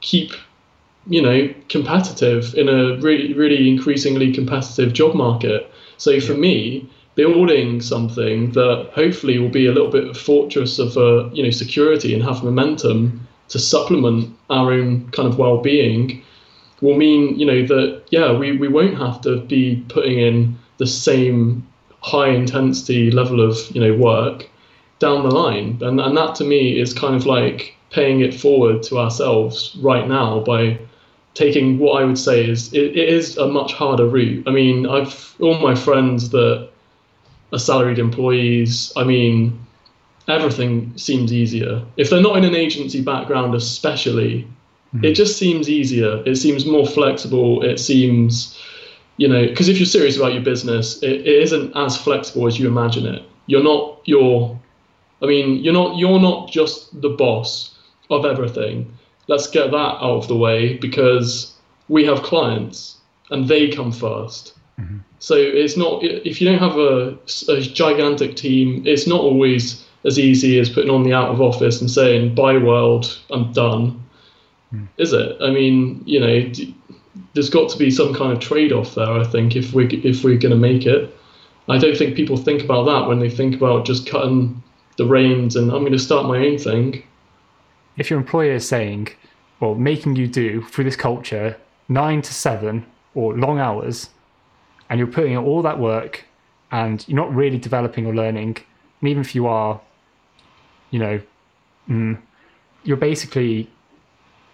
keep 0.00 0.32
you 1.06 1.22
know 1.22 1.52
competitive 1.68 2.54
in 2.54 2.68
a 2.68 2.96
really 2.98 3.32
really 3.32 3.68
increasingly 3.68 4.32
competitive 4.32 4.92
job 4.92 5.14
market. 5.14 5.70
So 5.96 6.20
for 6.20 6.32
yeah. 6.32 6.38
me, 6.38 6.90
building 7.14 7.80
something 7.80 8.52
that 8.52 8.90
hopefully 8.94 9.38
will 9.38 9.48
be 9.50 9.66
a 9.66 9.72
little 9.72 9.90
bit 9.90 10.08
of 10.08 10.16
fortress 10.16 10.78
of 10.78 10.96
uh, 10.96 11.28
you 11.30 11.42
know 11.42 11.50
security 11.50 12.14
and 12.14 12.22
have 12.22 12.42
momentum 12.42 13.21
to 13.52 13.58
supplement 13.58 14.34
our 14.48 14.72
own 14.72 15.08
kind 15.10 15.28
of 15.28 15.38
well-being 15.38 16.22
will 16.80 16.96
mean 16.96 17.38
you 17.38 17.46
know 17.46 17.66
that 17.66 18.02
yeah 18.10 18.32
we, 18.32 18.56
we 18.56 18.66
won't 18.66 18.96
have 18.96 19.20
to 19.20 19.40
be 19.42 19.84
putting 19.88 20.18
in 20.18 20.58
the 20.78 20.86
same 20.86 21.66
high 22.00 22.28
intensity 22.28 23.10
level 23.10 23.40
of 23.40 23.56
you 23.70 23.80
know 23.80 23.94
work 23.96 24.48
down 24.98 25.22
the 25.22 25.30
line 25.30 25.78
and 25.82 26.00
and 26.00 26.16
that 26.16 26.34
to 26.34 26.44
me 26.44 26.80
is 26.80 26.94
kind 26.94 27.14
of 27.14 27.26
like 27.26 27.76
paying 27.90 28.20
it 28.20 28.34
forward 28.34 28.82
to 28.82 28.98
ourselves 28.98 29.76
right 29.82 30.08
now 30.08 30.40
by 30.40 30.78
taking 31.34 31.78
what 31.78 32.02
I 32.02 32.04
would 32.04 32.18
say 32.18 32.48
is 32.48 32.72
it, 32.72 32.96
it 32.96 33.08
is 33.08 33.36
a 33.36 33.46
much 33.46 33.72
harder 33.72 34.06
route. 34.06 34.46
I 34.46 34.50
mean, 34.50 34.86
I've 34.86 35.34
all 35.40 35.58
my 35.60 35.74
friends 35.74 36.30
that 36.30 36.68
are 37.52 37.58
salaried 37.58 37.98
employees. 37.98 38.92
I 38.96 39.04
mean, 39.04 39.58
everything 40.28 40.96
seems 40.96 41.32
easier. 41.32 41.84
If 41.96 42.10
they're 42.10 42.22
not 42.22 42.36
in 42.36 42.44
an 42.44 42.54
agency 42.54 43.02
background, 43.02 43.54
especially, 43.54 44.46
mm. 44.94 45.04
it 45.04 45.14
just 45.14 45.38
seems 45.38 45.68
easier. 45.68 46.22
It 46.26 46.36
seems 46.36 46.66
more 46.66 46.86
flexible. 46.86 47.62
It 47.62 47.78
seems, 47.78 48.58
you 49.16 49.28
know, 49.28 49.46
because 49.46 49.68
if 49.68 49.78
you're 49.78 49.86
serious 49.86 50.16
about 50.16 50.34
your 50.34 50.42
business, 50.42 51.02
it, 51.02 51.20
it 51.20 51.42
isn't 51.42 51.76
as 51.76 51.96
flexible 51.96 52.46
as 52.46 52.58
you 52.58 52.68
imagine 52.68 53.06
it. 53.06 53.22
You're 53.46 53.64
not 53.64 54.00
your, 54.04 54.58
I 55.20 55.26
mean, 55.26 55.62
you're 55.62 55.72
not 55.72 55.98
you're 55.98 56.20
not 56.20 56.50
just 56.50 57.00
the 57.00 57.10
boss 57.10 57.76
of 58.10 58.24
everything. 58.24 58.96
Let's 59.28 59.48
get 59.48 59.70
that 59.70 59.76
out 59.76 60.18
of 60.18 60.28
the 60.28 60.36
way 60.36 60.76
because 60.76 61.54
we 61.88 62.04
have 62.04 62.22
clients 62.22 62.96
and 63.30 63.48
they 63.48 63.68
come 63.68 63.92
1st 63.92 64.52
mm-hmm. 64.80 64.98
So 65.18 65.34
it's 65.36 65.76
not 65.76 66.02
if 66.02 66.40
you 66.40 66.48
don't 66.48 66.58
have 66.58 66.76
a, 66.76 67.16
a 67.48 67.60
gigantic 67.60 68.34
team, 68.34 68.82
it's 68.84 69.06
not 69.06 69.20
always 69.20 69.81
as 70.04 70.18
easy 70.18 70.58
as 70.58 70.68
putting 70.68 70.90
on 70.90 71.02
the 71.02 71.12
out 71.12 71.30
of 71.30 71.40
office 71.40 71.80
and 71.80 71.90
saying 71.90 72.34
bye 72.34 72.58
world 72.58 73.18
i'm 73.30 73.52
done. 73.52 74.02
Mm. 74.72 74.88
is 74.98 75.12
it? 75.12 75.36
I 75.40 75.50
mean 75.50 76.02
you 76.06 76.20
know 76.20 76.52
there's 77.34 77.50
got 77.50 77.70
to 77.70 77.78
be 77.78 77.90
some 77.90 78.14
kind 78.14 78.32
of 78.32 78.40
trade-off 78.40 78.94
there 78.94 79.10
i 79.10 79.24
think 79.24 79.56
if 79.56 79.72
we 79.72 79.86
if 79.86 80.24
we're 80.24 80.38
going 80.38 80.50
to 80.52 80.56
make 80.56 80.86
it. 80.86 81.14
I 81.68 81.78
don't 81.78 81.96
think 81.96 82.16
people 82.16 82.36
think 82.36 82.62
about 82.62 82.84
that 82.84 83.06
when 83.08 83.20
they 83.20 83.30
think 83.30 83.54
about 83.54 83.86
just 83.86 84.06
cutting 84.06 84.62
the 84.98 85.06
reins 85.06 85.56
and 85.56 85.70
i'm 85.70 85.80
going 85.80 85.92
to 85.92 85.98
start 85.98 86.26
my 86.26 86.38
own 86.38 86.58
thing. 86.58 87.02
If 87.96 88.10
your 88.10 88.18
employer 88.18 88.54
is 88.54 88.66
saying 88.66 89.08
or 89.60 89.76
making 89.76 90.16
you 90.16 90.26
do 90.26 90.62
through 90.62 90.84
this 90.84 90.96
culture 90.96 91.56
nine 91.88 92.22
to 92.22 92.34
seven 92.34 92.84
or 93.14 93.36
long 93.36 93.58
hours 93.58 94.10
and 94.88 94.98
you're 94.98 95.06
putting 95.06 95.32
in 95.32 95.38
all 95.38 95.62
that 95.62 95.78
work 95.78 96.24
and 96.70 97.06
you're 97.06 97.16
not 97.16 97.34
really 97.34 97.58
developing 97.58 98.06
or 98.06 98.14
learning 98.14 98.56
and 99.00 99.08
even 99.08 99.20
if 99.20 99.34
you 99.34 99.46
are 99.46 99.80
you 100.92 101.00
know, 101.00 101.20
mm, 101.88 102.16
you're 102.84 102.96
basically, 102.96 103.68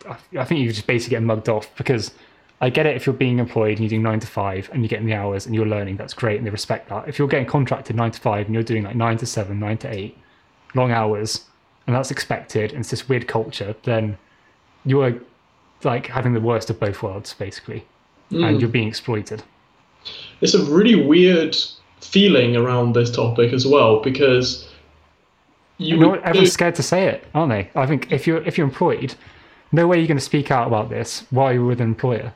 I 0.09 0.45
think 0.45 0.61
you 0.61 0.73
just 0.73 0.87
basically 0.87 1.17
get 1.17 1.23
mugged 1.23 1.51
off 1.51 1.69
because 1.77 2.13
I 2.61 2.71
get 2.71 2.87
it 2.87 2.97
if 2.97 3.05
you're 3.05 3.15
being 3.15 3.39
employed 3.39 3.73
and 3.73 3.81
you're 3.81 3.91
doing 3.91 4.03
nine 4.03 4.21
to 4.21 4.27
five 4.27 4.71
and 4.73 4.83
you're 4.83 4.89
getting 4.89 5.07
the 5.07 5.15
hours 5.15 5.45
and 5.45 5.55
you're 5.55 5.67
learning, 5.67 5.97
that's 5.97 6.15
great 6.15 6.39
and 6.39 6.47
they 6.47 6.51
respect 6.51 6.89
that. 6.89 7.09
If 7.09 7.19
you're 7.19 7.29
getting 7.29 7.47
contracted 7.47 7.97
nine 7.97 8.13
to 8.13 8.21
five 8.21 8.47
and 8.47 8.55
you're 8.55 8.63
doing 8.63 8.85
like 8.85 8.97
nine 8.97 9.19
to 9.19 9.27
seven, 9.27 9.61
nine 9.61 9.77
to 9.79 9.93
eight, 9.93 10.17
long 10.75 10.91
hours, 10.91 11.45
and 11.87 11.95
that's 11.95 12.11
expected 12.11 12.73
and 12.73 12.81
it's 12.81 12.91
this 12.91 13.09
weird 13.09 13.27
culture, 13.29 13.75
then 13.83 14.17
you 14.85 15.03
are 15.03 15.15
like 15.85 16.07
having 16.07 16.35
the 16.35 16.41
worst 16.41 16.71
of 16.71 16.79
both 16.79 17.03
worlds 17.03 17.35
basically, 17.35 17.85
mm. 18.31 18.47
and 18.47 18.61
you're 18.61 18.71
being 18.71 18.89
exploited. 18.89 19.43
It's 20.41 20.55
a 20.55 20.63
really 20.65 20.95
weird 20.95 21.57
feeling 22.01 22.57
around 22.57 22.95
this 22.95 23.11
topic 23.11 23.53
as 23.53 23.67
well 23.67 24.01
because 24.01 24.68
you 25.79 25.97
no, 25.97 26.15
everyone's 26.15 26.53
scared 26.53 26.75
to 26.75 26.83
say 26.83 27.07
it, 27.07 27.25
aren't 27.35 27.51
they? 27.51 27.71
I 27.81 27.87
think 27.87 28.13
if 28.13 28.27
you're 28.27 28.43
if 28.43 28.59
you're 28.59 28.67
employed, 28.67 29.15
no 29.71 29.87
way 29.87 29.99
you're 29.99 30.09
going 30.09 30.19
to 30.19 30.25
speak 30.25 30.51
out 30.51 30.67
about 30.67 30.91
this 30.91 31.25
while 31.31 31.53
you're 31.53 31.65
with 31.65 31.81
an 31.81 31.89
employer. 31.89 32.33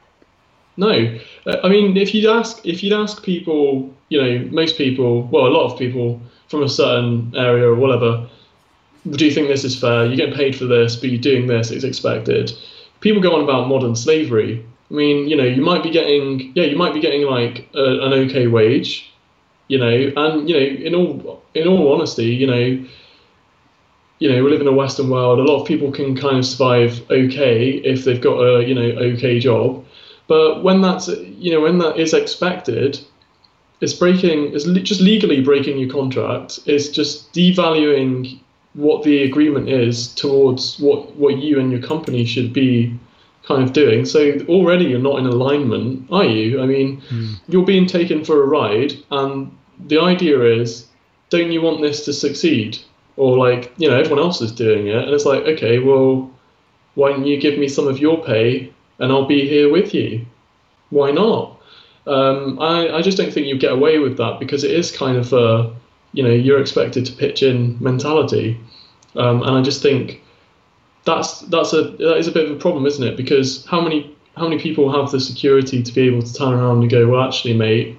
No, 0.77 1.19
uh, 1.47 1.57
I 1.63 1.69
mean 1.69 1.97
if 1.97 2.15
you'd 2.15 2.31
ask 2.31 2.65
if 2.65 2.83
you'd 2.83 2.93
ask 2.93 3.23
people, 3.23 3.93
you 4.09 4.23
know, 4.23 4.49
most 4.51 4.79
people, 4.79 5.25
well, 5.25 5.47
a 5.47 5.49
lot 5.49 5.71
of 5.71 5.79
people 5.79 6.21
from 6.49 6.63
a 6.63 6.69
certain 6.69 7.33
area 7.37 7.67
or 7.67 7.75
whatever, 7.75 8.29
do 9.11 9.25
you 9.25 9.33
think 9.33 9.49
this 9.49 9.65
is 9.65 9.79
fair? 9.79 10.07
You're 10.07 10.17
getting 10.17 10.35
paid 10.35 10.55
for 10.55 10.67
this, 10.67 10.95
but 10.95 11.11
you're 11.11 11.21
doing 11.21 11.49
this. 11.49 11.71
It's 11.71 11.85
expected. 11.85 12.53
People 13.01 13.21
go 13.21 13.35
on 13.35 13.43
about 13.43 13.67
modern 13.69 13.97
slavery. 13.97 14.65
I 14.91 14.95
mean, 14.95 15.27
you 15.27 15.37
know, 15.37 15.45
you 15.45 15.63
might 15.63 15.83
be 15.83 15.91
getting, 15.91 16.53
yeah, 16.55 16.65
you 16.65 16.77
might 16.77 16.95
be 16.95 17.01
getting 17.01 17.23
like 17.23 17.69
a, 17.75 18.05
an 18.05 18.13
okay 18.13 18.47
wage, 18.47 19.11
you 19.67 19.79
know, 19.79 20.13
and 20.17 20.49
you 20.49 20.55
know, 20.55 20.87
in 20.87 20.95
all 20.95 21.43
in 21.55 21.67
all 21.67 21.93
honesty, 21.93 22.27
you 22.27 22.47
know 22.47 22.87
you 24.23 24.31
know, 24.31 24.45
we 24.45 24.51
live 24.51 24.61
in 24.61 24.69
a 24.69 24.73
Western 24.73 25.11
world. 25.11 25.41
A 25.41 25.43
lot 25.43 25.61
of 25.61 25.67
people 25.67 25.91
can 25.91 26.17
kind 26.17 26.39
of 26.39 26.47
survive 26.47 27.03
okay 27.11 27.71
if 27.71 28.05
they've 28.05 28.21
got 28.21 28.39
a 28.39 28.65
you 28.65 28.73
know 28.73 28.89
okay 29.11 29.41
job, 29.41 29.85
but 30.29 30.63
when 30.63 30.81
that's 30.81 31.09
you 31.09 31.51
know 31.51 31.61
when 31.61 31.79
that 31.79 31.97
is 31.97 32.15
expected, 32.15 33.01
it's 33.81 33.93
breaking. 33.93 34.55
It's 34.55 34.65
just 34.89 35.01
legally 35.01 35.41
breaking 35.41 35.77
your 35.77 35.91
contract. 35.91 36.61
It's 36.67 36.89
just 36.89 37.33
devaluing 37.33 38.39
what 38.75 39.03
the 39.03 39.25
agreement 39.25 39.69
is 39.69 40.15
towards 40.15 40.79
what 40.79 41.17
what 41.17 41.39
you 41.39 41.59
and 41.59 41.73
your 41.73 41.83
company 41.83 42.25
should 42.25 42.53
be 42.53 42.97
kind 43.43 43.65
of 43.65 43.73
doing. 43.73 44.05
So 44.05 44.39
already 44.49 44.85
you're 44.85 45.01
not 45.01 45.19
in 45.19 45.27
alignment, 45.27 46.07
are 46.13 46.25
you? 46.25 46.63
I 46.63 46.67
mean, 46.67 47.01
mm. 47.11 47.41
you're 47.49 47.67
being 47.67 47.87
taken 47.87 48.25
for 48.25 48.41
a 48.41 48.47
ride, 48.47 48.93
and 49.11 49.51
the 49.85 50.01
idea 50.01 50.41
is, 50.61 50.87
don't 51.29 51.51
you 51.51 51.61
want 51.61 51.83
this 51.83 52.05
to 52.05 52.13
succeed? 52.13 52.79
Or 53.17 53.37
like 53.37 53.73
you 53.77 53.89
know 53.89 53.99
everyone 53.99 54.21
else 54.21 54.41
is 54.41 54.53
doing 54.53 54.87
it, 54.89 54.97
and 54.97 55.11
it's 55.11 55.25
like 55.25 55.43
okay, 55.43 55.79
well, 55.79 56.31
why 56.95 57.11
don't 57.11 57.27
you 57.27 57.41
give 57.41 57.59
me 57.59 57.69
some 57.69 57.89
of 57.89 57.99
your 57.99 58.23
pay 58.25 58.73
and 58.99 59.13
I'll 59.13 59.27
be 59.27 59.49
here 59.49 59.71
with 59.71 59.95
you? 59.95 60.25
Why 60.91 61.11
not? 61.11 61.61
Um, 62.07 62.59
I 62.61 62.97
I 62.97 63.03
just 63.03 63.17
don't 63.17 63.33
think 63.33 63.47
you 63.47 63.59
get 63.59 63.73
away 63.73 63.99
with 63.99 64.17
that 64.17 64.41
because 64.41 64.65
it 64.65 64.73
is 64.73 64.97
kind 64.97 65.17
of 65.17 65.33
a 65.33 65.75
you 66.13 66.23
know 66.23 66.31
you're 66.31 66.61
expected 66.61 67.07
to 67.07 67.13
pitch 67.13 67.43
in 67.43 67.77
mentality, 67.81 68.59
um, 69.17 69.43
and 69.43 69.57
I 69.57 69.63
just 69.63 69.83
think 69.83 70.23
that's 71.05 71.41
that's 71.41 71.73
a 71.73 71.83
that 71.83 72.17
is 72.17 72.29
a 72.29 72.33
bit 72.33 72.51
of 72.51 72.57
a 72.57 72.61
problem, 72.61 72.87
isn't 72.87 73.07
it? 73.07 73.17
Because 73.17 73.65
how 73.67 73.81
many 73.81 74.17
how 74.37 74.49
many 74.49 74.61
people 74.61 74.91
have 74.91 75.11
the 75.11 75.21
security 75.21 75.83
to 75.83 75.93
be 75.93 76.03
able 76.03 76.23
to 76.23 76.33
turn 76.33 76.55
around 76.55 76.81
and 76.81 76.91
go, 76.91 77.07
well, 77.09 77.23
actually, 77.23 77.55
mate, 77.55 77.99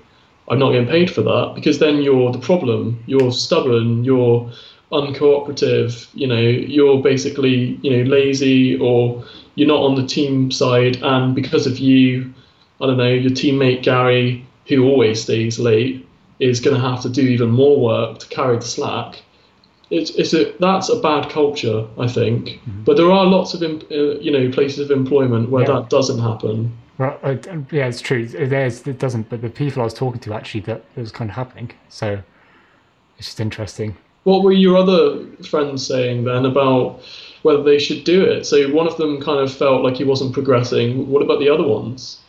I'm 0.49 0.59
not 0.59 0.71
getting 0.71 0.87
paid 0.87 1.11
for 1.11 1.21
that, 1.21 1.53
because 1.55 1.79
then 1.79 2.01
you're 2.01 2.31
the 2.31 2.39
problem. 2.39 3.03
You're 3.05 3.31
stubborn. 3.31 4.03
You're 4.03 4.51
uncooperative. 4.93 6.07
You 6.13 6.27
know, 6.27 6.39
you're 6.39 7.01
basically 7.01 7.79
you 7.81 7.97
know 7.97 8.09
lazy 8.09 8.77
or 8.77 9.25
you're 9.55 9.67
not 9.67 9.81
on 9.81 9.95
the 9.95 10.07
team 10.07 10.51
side, 10.51 10.97
and 11.01 11.35
because 11.35 11.67
of 11.67 11.79
you, 11.79 12.33
I 12.81 12.87
don't 12.87 12.97
know, 12.97 13.09
your 13.09 13.31
teammate 13.31 13.83
Gary, 13.83 14.45
who 14.67 14.85
always 14.85 15.21
stays 15.21 15.59
late, 15.59 16.07
is 16.39 16.59
going 16.59 16.75
to 16.75 16.81
have 16.81 17.01
to 17.01 17.09
do 17.09 17.21
even 17.21 17.51
more 17.51 17.79
work 17.79 18.19
to 18.19 18.27
carry 18.27 18.55
the 18.55 18.65
slack. 18.65 19.21
It's, 19.89 20.11
it's 20.11 20.33
a 20.33 20.53
that's 20.59 20.89
a 20.89 20.99
bad 20.99 21.29
culture, 21.29 21.85
I 21.99 22.07
think. 22.07 22.49
Mm-hmm. 22.49 22.83
But 22.83 22.97
there 22.97 23.11
are 23.11 23.25
lots 23.25 23.53
of 23.53 23.61
uh, 23.61 23.95
you 24.19 24.31
know 24.31 24.51
places 24.51 24.79
of 24.79 24.91
employment 24.91 25.49
where 25.49 25.63
yeah. 25.63 25.79
that 25.79 25.89
doesn't 25.89 26.19
happen. 26.19 26.75
Well, 26.97 27.19
uh, 27.23 27.35
yeah, 27.71 27.87
it's 27.87 28.01
true. 28.01 28.27
There's 28.27 28.87
it 28.87 28.99
doesn't, 28.99 29.29
but 29.29 29.41
the 29.41 29.49
people 29.49 29.81
I 29.81 29.85
was 29.85 29.93
talking 29.93 30.19
to 30.21 30.33
actually 30.33 30.61
that 30.61 30.83
it 30.95 30.99
was 30.99 31.11
kind 31.11 31.29
of 31.29 31.35
happening. 31.35 31.71
So 31.89 32.21
it's 33.17 33.27
just 33.27 33.39
interesting. 33.39 33.97
What 34.23 34.43
were 34.43 34.51
your 34.51 34.77
other 34.77 35.25
friends 35.49 35.85
saying 35.85 36.23
then 36.23 36.45
about 36.45 37.01
whether 37.41 37.63
they 37.63 37.79
should 37.79 38.03
do 38.03 38.23
it? 38.23 38.45
So 38.45 38.69
one 38.73 38.87
of 38.87 38.97
them 38.97 39.21
kind 39.21 39.39
of 39.39 39.53
felt 39.53 39.83
like 39.83 39.97
he 39.97 40.03
wasn't 40.03 40.33
progressing. 40.33 41.09
What 41.09 41.21
about 41.21 41.39
the 41.39 41.49
other 41.49 41.67
ones? 41.67 42.19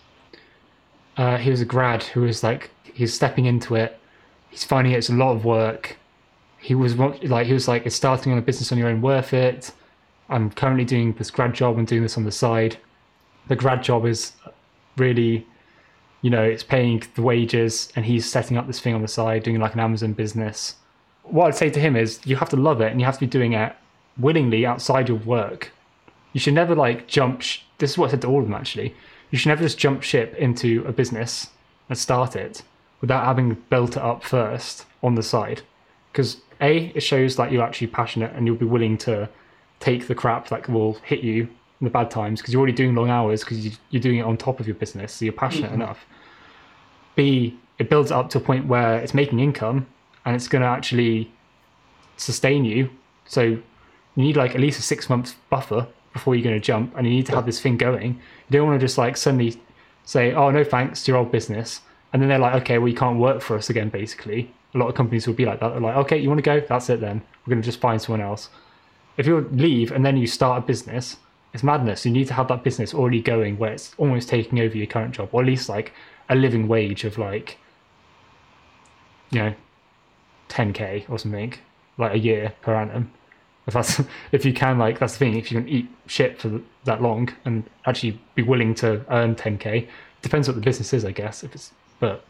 Uh, 1.16 1.36
he 1.36 1.50
was 1.50 1.60
a 1.60 1.64
grad 1.64 2.02
who 2.02 2.22
was 2.22 2.42
like 2.42 2.70
he's 2.82 3.14
stepping 3.14 3.46
into 3.46 3.74
it. 3.74 3.98
He's 4.50 4.64
finding 4.64 4.92
it's 4.92 5.10
a 5.10 5.14
lot 5.14 5.32
of 5.32 5.44
work. 5.44 5.96
He 6.58 6.74
was 6.74 6.96
like 6.96 7.46
he 7.46 7.52
was 7.52 7.68
like, 7.68 7.86
"Is 7.86 7.94
starting 7.94 8.32
on 8.32 8.38
a 8.38 8.42
business 8.42 8.72
on 8.72 8.78
your 8.78 8.88
own 8.88 9.00
worth 9.00 9.32
it?" 9.32 9.70
I'm 10.28 10.50
currently 10.50 10.84
doing 10.84 11.12
this 11.12 11.30
grad 11.30 11.54
job 11.54 11.78
and 11.78 11.86
doing 11.86 12.02
this 12.02 12.16
on 12.16 12.24
the 12.24 12.32
side. 12.32 12.78
The 13.48 13.56
grad 13.56 13.82
job 13.82 14.06
is 14.06 14.32
really, 14.96 15.46
you 16.22 16.30
know, 16.30 16.42
it's 16.42 16.62
paying 16.62 17.02
the 17.14 17.22
wages, 17.22 17.92
and 17.94 18.04
he's 18.06 18.28
setting 18.28 18.56
up 18.56 18.66
this 18.66 18.80
thing 18.80 18.94
on 18.94 19.02
the 19.02 19.08
side, 19.08 19.42
doing 19.42 19.60
like 19.60 19.74
an 19.74 19.80
Amazon 19.80 20.14
business. 20.14 20.76
What 21.25 21.47
I'd 21.47 21.54
say 21.54 21.71
to 21.71 21.81
him 21.81 21.97
is, 21.97 22.21
you 22.25 22.37
have 22.37 22.50
to 22.50 22.57
love 22.57 22.81
it, 22.81 22.90
and 22.90 23.00
you 23.00 23.07
have 23.07 23.14
to 23.14 23.21
be 23.21 23.26
doing 23.26 23.52
it 23.52 23.75
willingly 24.16 24.64
outside 24.64 25.09
your 25.09 25.19
work. 25.19 25.73
You 26.33 26.40
should 26.40 26.54
never 26.54 26.75
like 26.75 27.07
jump. 27.07 27.43
Sh- 27.43 27.61
this 27.78 27.93
is 27.93 27.99
what 27.99 28.09
I 28.09 28.11
said 28.12 28.23
to 28.23 28.28
all 28.28 28.40
of 28.40 28.45
them 28.45 28.54
actually. 28.54 28.95
You 29.31 29.38
should 29.38 29.49
never 29.49 29.62
just 29.62 29.78
jump 29.78 30.02
ship 30.02 30.35
into 30.37 30.85
a 30.87 30.93
business 30.93 31.50
and 31.88 31.99
start 31.99 32.37
it 32.37 32.62
without 33.00 33.25
having 33.25 33.54
built 33.71 33.97
it 33.97 34.02
up 34.02 34.23
first 34.23 34.87
on 35.02 35.14
the 35.14 35.23
side. 35.23 35.62
Because 36.12 36.38
a, 36.61 36.93
it 36.95 37.00
shows 37.02 37.37
that 37.37 37.50
you're 37.50 37.62
actually 37.62 37.88
passionate 37.88 38.33
and 38.35 38.47
you'll 38.47 38.57
be 38.57 38.64
willing 38.64 38.97
to 38.99 39.28
take 39.81 40.07
the 40.07 40.14
crap 40.14 40.49
that 40.49 40.69
will 40.69 40.95
hit 41.04 41.21
you 41.21 41.43
in 41.81 41.85
the 41.85 41.90
bad 41.90 42.11
times 42.11 42.40
because 42.40 42.52
you're 42.52 42.61
already 42.61 42.76
doing 42.76 42.95
long 42.95 43.11
hours 43.11 43.40
because 43.40 43.78
you're 43.90 44.02
doing 44.02 44.19
it 44.19 44.23
on 44.23 44.37
top 44.37 44.61
of 44.61 44.66
your 44.66 44.76
business, 44.76 45.12
so 45.12 45.25
you're 45.25 45.35
passionate 45.35 45.73
mm-hmm. 45.73 45.83
enough. 45.83 46.07
B, 47.16 47.59
it 47.78 47.90
builds 47.90 48.11
up 48.11 48.31
to 48.31 48.38
a 48.38 48.40
point 48.40 48.66
where 48.66 48.99
it's 48.99 49.14
making 49.14 49.40
income 49.40 49.87
and 50.25 50.35
it's 50.37 50.49
going 50.49 50.62
to 50.62 50.69
actually 50.69 51.31
sustain 52.16 52.64
you. 52.64 52.90
So 53.26 53.43
you 53.43 53.62
need 54.16 54.37
like 54.37 54.54
at 54.54 54.61
least 54.61 54.78
a 54.78 54.83
six 54.83 55.09
month 55.09 55.35
buffer 55.50 55.87
before 56.12 56.35
you're 56.35 56.45
going 56.45 56.57
to 56.57 56.64
jump, 56.64 56.95
and 56.97 57.07
you 57.07 57.12
need 57.12 57.26
to 57.26 57.35
have 57.35 57.47
this 57.47 57.61
thing 57.61 57.76
going. 57.76 58.12
You 58.49 58.59
don't 58.59 58.69
want 58.69 58.81
to 58.81 58.85
just 58.85 58.99
like 58.99 59.16
suddenly 59.16 59.61
say, 60.04 60.33
"Oh 60.33 60.50
no, 60.50 60.64
thanks 60.64 61.04
to 61.04 61.12
your 61.12 61.19
old 61.19 61.33
business," 61.33 61.81
and 62.12 62.23
then 62.23 62.28
they're 62.28 62.38
like, 62.38 62.54
"Okay, 62.62 62.78
well 62.78 62.88
you 62.88 62.95
can't 62.95 63.19
work 63.19 63.40
for 63.40 63.57
us 63.57 63.71
again." 63.71 63.88
Basically, 63.88 64.50
a 64.75 64.78
lot 64.78 64.88
of 64.88 64.95
companies 64.95 65.26
will 65.26 65.35
be 65.35 65.45
like 65.45 65.61
that. 65.61 65.71
They're 65.71 65.81
like, 65.81 65.97
"Okay, 65.97 66.19
you 66.19 66.28
want 66.28 66.38
to 66.38 66.43
go? 66.43 66.61
That's 66.61 66.88
it 66.90 67.00
then. 67.00 67.23
We're 67.45 67.52
going 67.52 67.62
to 67.62 67.66
just 67.66 67.81
find 67.81 68.00
someone 68.00 68.21
else." 68.21 68.49
If 69.16 69.26
you 69.26 69.49
leave 69.52 69.93
and 69.93 70.04
then 70.04 70.16
you 70.16 70.26
start 70.26 70.62
a 70.62 70.66
business, 70.66 71.19
it's 71.52 71.62
madness. 71.62 72.04
You 72.04 72.11
need 72.11 72.26
to 72.28 72.35
have 72.35 72.49
that 72.49 72.64
business 72.64 72.93
already 72.93 73.21
going 73.23 73.59
where 73.59 73.73
it's 73.73 73.95
almost 73.97 74.28
taking 74.28 74.59
over 74.61 74.76
your 74.76 74.88
current 74.88 75.14
job, 75.14 75.28
or 75.33 75.40
at 75.43 75.47
least 75.47 75.69
like 75.69 75.93
a 76.28 76.35
living 76.35 76.66
wage 76.66 77.04
of 77.04 77.16
like, 77.16 77.59
you 79.31 79.38
know, 79.38 79.55
10k 80.55 81.11
or 81.11 81.19
something, 81.19 81.55
like 81.99 82.14
a 82.14 82.19
year 82.19 82.53
per 82.62 82.75
annum. 82.75 83.11
If 83.67 83.75
that's 83.75 84.01
if 84.33 84.45
you 84.45 84.53
can 84.53 84.79
like 84.79 84.99
that's 84.99 85.14
the 85.14 85.19
thing 85.21 85.37
if 85.37 85.51
you 85.51 85.61
can 85.61 85.69
eat 85.69 85.88
shit 86.07 86.38
for 86.38 86.61
that 86.85 87.03
long 87.03 87.31
and 87.45 87.64
actually 87.87 88.21
be 88.35 88.43
willing 88.43 88.75
to 88.77 89.05
earn 89.11 89.35
10k 89.35 89.88
depends 90.23 90.49
what 90.49 90.55
the 90.55 90.61
business 90.61 90.93
is 90.93 91.05
i 91.05 91.11
guess 91.11 91.43
if 91.43 91.55
it's 91.55 91.73
but 91.99 92.25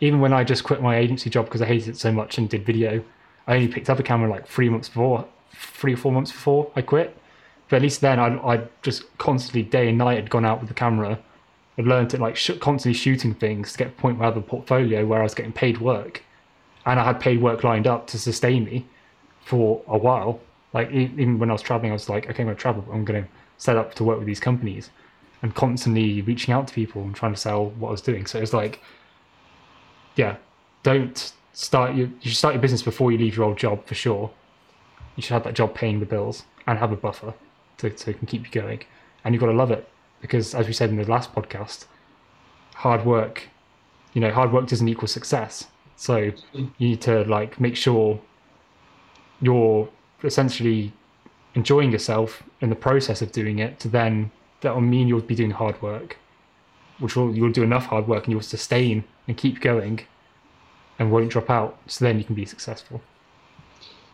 even 0.00 0.20
when 0.20 0.32
i 0.32 0.42
just 0.42 0.64
quit 0.64 0.82
my 0.82 0.96
agency 0.96 1.30
job 1.30 1.44
because 1.44 1.62
i 1.62 1.66
hated 1.66 1.90
it 1.90 1.96
so 1.96 2.10
much 2.10 2.38
and 2.38 2.48
did 2.48 2.64
video 2.66 3.02
i 3.46 3.54
only 3.54 3.68
picked 3.68 3.88
up 3.88 3.98
a 3.98 4.02
camera 4.02 4.28
like 4.28 4.46
three 4.48 4.68
months 4.68 4.88
before 4.88 5.26
three 5.52 5.94
or 5.94 5.96
four 5.96 6.12
months 6.12 6.32
before 6.32 6.70
i 6.76 6.82
quit. 6.82 7.16
But 7.68 7.76
at 7.76 7.82
least 7.82 8.00
then 8.00 8.18
i 8.18 8.36
i 8.54 8.60
just 8.82 9.16
constantly 9.18 9.62
day 9.62 9.88
and 9.88 9.98
night 9.98 10.16
had 10.16 10.30
gone 10.30 10.44
out 10.44 10.60
with 10.60 10.68
the 10.68 10.74
camera 10.74 11.18
i'd 11.78 11.84
learned 11.84 12.10
to 12.10 12.18
like 12.18 12.36
sh- 12.36 12.58
constantly 12.60 12.98
shooting 12.98 13.34
things 13.34 13.72
to 13.72 13.78
get 13.78 13.88
a 13.88 13.90
point 13.90 14.18
where 14.18 14.28
i 14.28 14.30
had 14.30 14.38
a 14.38 14.42
portfolio 14.42 15.06
where 15.06 15.20
i 15.20 15.22
was 15.22 15.34
getting 15.34 15.52
paid 15.52 15.80
work 15.80 16.22
and 16.86 16.98
i 16.98 17.04
had 17.04 17.20
paid 17.20 17.42
work 17.42 17.62
lined 17.64 17.86
up 17.86 18.06
to 18.06 18.18
sustain 18.18 18.64
me 18.64 18.86
for 19.46 19.80
a 19.86 19.96
while. 19.96 20.40
Like 20.74 20.90
even 20.90 21.38
when 21.38 21.48
I 21.48 21.52
was 21.54 21.62
traveling, 21.62 21.92
I 21.92 21.94
was 21.94 22.10
like, 22.10 22.28
okay, 22.28 22.42
I'm 22.42 22.48
going 22.48 22.56
to 22.56 22.60
travel. 22.60 22.84
I'm 22.92 23.04
going 23.04 23.22
to 23.22 23.30
set 23.56 23.76
up 23.76 23.94
to 23.94 24.04
work 24.04 24.18
with 24.18 24.26
these 24.26 24.40
companies, 24.40 24.90
and 25.40 25.54
constantly 25.54 26.20
reaching 26.20 26.52
out 26.52 26.68
to 26.68 26.74
people 26.74 27.02
and 27.02 27.14
trying 27.14 27.32
to 27.32 27.40
sell 27.40 27.70
what 27.70 27.88
I 27.88 27.90
was 27.92 28.02
doing. 28.02 28.26
So 28.26 28.38
it's 28.38 28.52
like, 28.52 28.80
yeah, 30.16 30.36
don't 30.82 31.32
start 31.52 31.94
your 31.94 32.08
you 32.08 32.30
should 32.30 32.36
start 32.36 32.54
your 32.54 32.60
business 32.60 32.82
before 32.82 33.12
you 33.12 33.18
leave 33.18 33.36
your 33.36 33.46
old 33.46 33.56
job 33.56 33.86
for 33.86 33.94
sure. 33.94 34.30
You 35.14 35.22
should 35.22 35.32
have 35.32 35.44
that 35.44 35.54
job 35.54 35.74
paying 35.74 36.00
the 36.00 36.06
bills 36.06 36.42
and 36.66 36.78
have 36.78 36.92
a 36.92 36.96
buffer 36.96 37.32
to 37.78 37.96
so 37.96 38.10
it 38.10 38.18
can 38.18 38.26
keep 38.26 38.44
you 38.44 38.50
going. 38.50 38.82
And 39.24 39.34
you've 39.34 39.40
got 39.40 39.46
to 39.46 39.56
love 39.56 39.70
it 39.70 39.88
because, 40.20 40.54
as 40.54 40.66
we 40.66 40.72
said 40.72 40.90
in 40.90 40.96
the 40.96 41.04
last 41.04 41.32
podcast, 41.34 41.86
hard 42.74 43.06
work, 43.06 43.44
you 44.12 44.20
know, 44.20 44.32
hard 44.32 44.52
work 44.52 44.66
doesn't 44.66 44.88
equal 44.88 45.08
success. 45.08 45.68
So 45.96 46.16
you 46.52 46.70
need 46.78 47.00
to 47.02 47.24
like 47.24 47.60
make 47.60 47.76
sure 47.76 48.20
you're 49.40 49.88
essentially 50.22 50.92
enjoying 51.54 51.90
yourself 51.90 52.42
in 52.60 52.68
the 52.68 52.76
process 52.76 53.22
of 53.22 53.32
doing 53.32 53.58
it 53.58 53.80
to 53.80 53.88
then 53.88 54.30
that 54.60 54.74
will 54.74 54.82
mean 54.82 55.08
you'll 55.08 55.20
be 55.20 55.34
doing 55.34 55.50
hard 55.50 55.80
work 55.80 56.18
which 56.98 57.16
will 57.16 57.34
you'll 57.34 57.52
do 57.52 57.62
enough 57.62 57.86
hard 57.86 58.06
work 58.08 58.24
and 58.24 58.32
you'll 58.32 58.42
sustain 58.42 59.04
and 59.26 59.36
keep 59.36 59.60
going 59.60 60.00
and 60.98 61.10
won't 61.10 61.30
drop 61.30 61.50
out. 61.50 61.78
So 61.86 62.04
then 62.04 62.18
you 62.18 62.24
can 62.24 62.34
be 62.34 62.46
successful. 62.46 63.00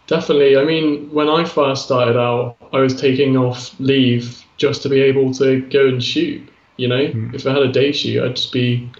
Definitely. 0.06 0.56
I 0.56 0.64
mean 0.64 1.08
when 1.12 1.28
i 1.28 1.44
first 1.44 1.84
started 1.84 2.16
out 2.16 2.56
i 2.72 2.78
was 2.78 3.00
taking 3.00 3.36
off 3.36 3.78
leave 3.78 4.44
just 4.56 4.82
to 4.82 4.88
be 4.88 5.00
able 5.00 5.32
to 5.34 5.60
go 5.68 5.86
and 5.86 6.02
shoot 6.02 6.48
you 6.76 6.88
know? 6.88 7.06
Mm. 7.06 7.34
if 7.34 7.46
i 7.46 7.50
had 7.50 7.62
a 7.62 7.72
day 7.72 7.92
shoot 7.92 8.22
i'd 8.24 8.36
just 8.36 8.52
be 8.52 8.90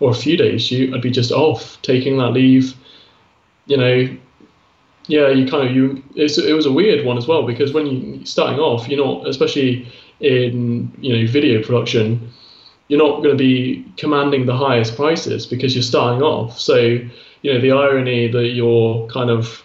or 0.00 0.10
a 0.10 0.14
few 0.14 0.36
days 0.36 0.72
i'd 0.72 1.02
be 1.02 1.10
just 1.10 1.30
off 1.30 1.80
taking 1.82 2.18
that 2.18 2.30
leave 2.32 2.74
you 3.66 3.76
know 3.76 4.08
yeah, 5.10 5.28
you 5.28 5.46
kind 5.46 5.68
of 5.68 5.74
you. 5.74 6.02
it 6.14 6.54
was 6.54 6.66
a 6.66 6.72
weird 6.72 7.04
one 7.04 7.18
as 7.18 7.26
well 7.26 7.44
because 7.44 7.72
when 7.72 7.86
you 7.86 8.24
starting 8.24 8.60
off, 8.60 8.88
you're 8.88 9.04
not, 9.04 9.26
especially 9.26 9.90
in 10.20 10.92
you 11.00 11.16
know 11.16 11.30
video 11.30 11.62
production, 11.62 12.32
you're 12.88 13.02
not 13.02 13.16
going 13.16 13.36
to 13.36 13.36
be 13.36 13.84
commanding 13.96 14.46
the 14.46 14.56
highest 14.56 14.94
prices 14.94 15.46
because 15.46 15.74
you're 15.74 15.82
starting 15.82 16.22
off. 16.22 16.58
So 16.60 16.76
you 16.76 17.52
know 17.52 17.60
the 17.60 17.72
irony 17.72 18.28
that 18.28 18.48
you're 18.48 19.08
kind 19.08 19.30
of, 19.30 19.64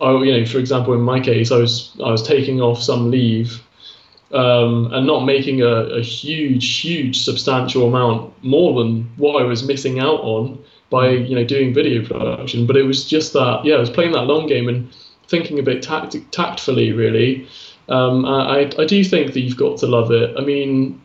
oh 0.00 0.22
you 0.22 0.36
know 0.36 0.44
for 0.44 0.58
example 0.58 0.92
in 0.92 1.00
my 1.00 1.20
case 1.20 1.50
I 1.50 1.56
was 1.56 1.96
I 2.04 2.10
was 2.10 2.22
taking 2.22 2.60
off 2.60 2.82
some 2.82 3.10
leave. 3.10 3.62
Um, 4.32 4.92
and 4.92 5.06
not 5.06 5.24
making 5.24 5.62
a, 5.62 5.66
a 5.66 6.02
huge, 6.02 6.80
huge, 6.80 7.20
substantial 7.20 7.86
amount 7.86 8.34
more 8.42 8.82
than 8.82 9.08
what 9.16 9.40
I 9.40 9.44
was 9.44 9.64
missing 9.64 10.00
out 10.00 10.20
on 10.20 10.58
by 10.90 11.10
you 11.10 11.34
know 11.34 11.44
doing 11.44 11.74
video 11.74 12.04
production. 12.04 12.66
But 12.66 12.76
it 12.76 12.82
was 12.82 13.04
just 13.04 13.32
that 13.34 13.64
yeah, 13.64 13.76
I 13.76 13.78
was 13.78 13.90
playing 13.90 14.12
that 14.12 14.22
long 14.24 14.46
game 14.46 14.68
and 14.68 14.92
thinking 15.28 15.58
a 15.58 15.62
bit 15.62 15.82
tact- 15.82 16.16
tactfully 16.32 16.92
really. 16.92 17.48
Um, 17.88 18.24
I 18.24 18.70
I 18.78 18.84
do 18.84 19.04
think 19.04 19.32
that 19.32 19.40
you've 19.40 19.56
got 19.56 19.78
to 19.78 19.86
love 19.86 20.10
it. 20.10 20.36
I 20.36 20.40
mean, 20.40 21.00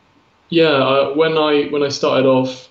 yeah, 0.50 0.72
I, 0.72 1.16
when 1.16 1.38
I 1.38 1.66
when 1.66 1.84
I 1.84 1.90
started 1.90 2.28
off. 2.28 2.70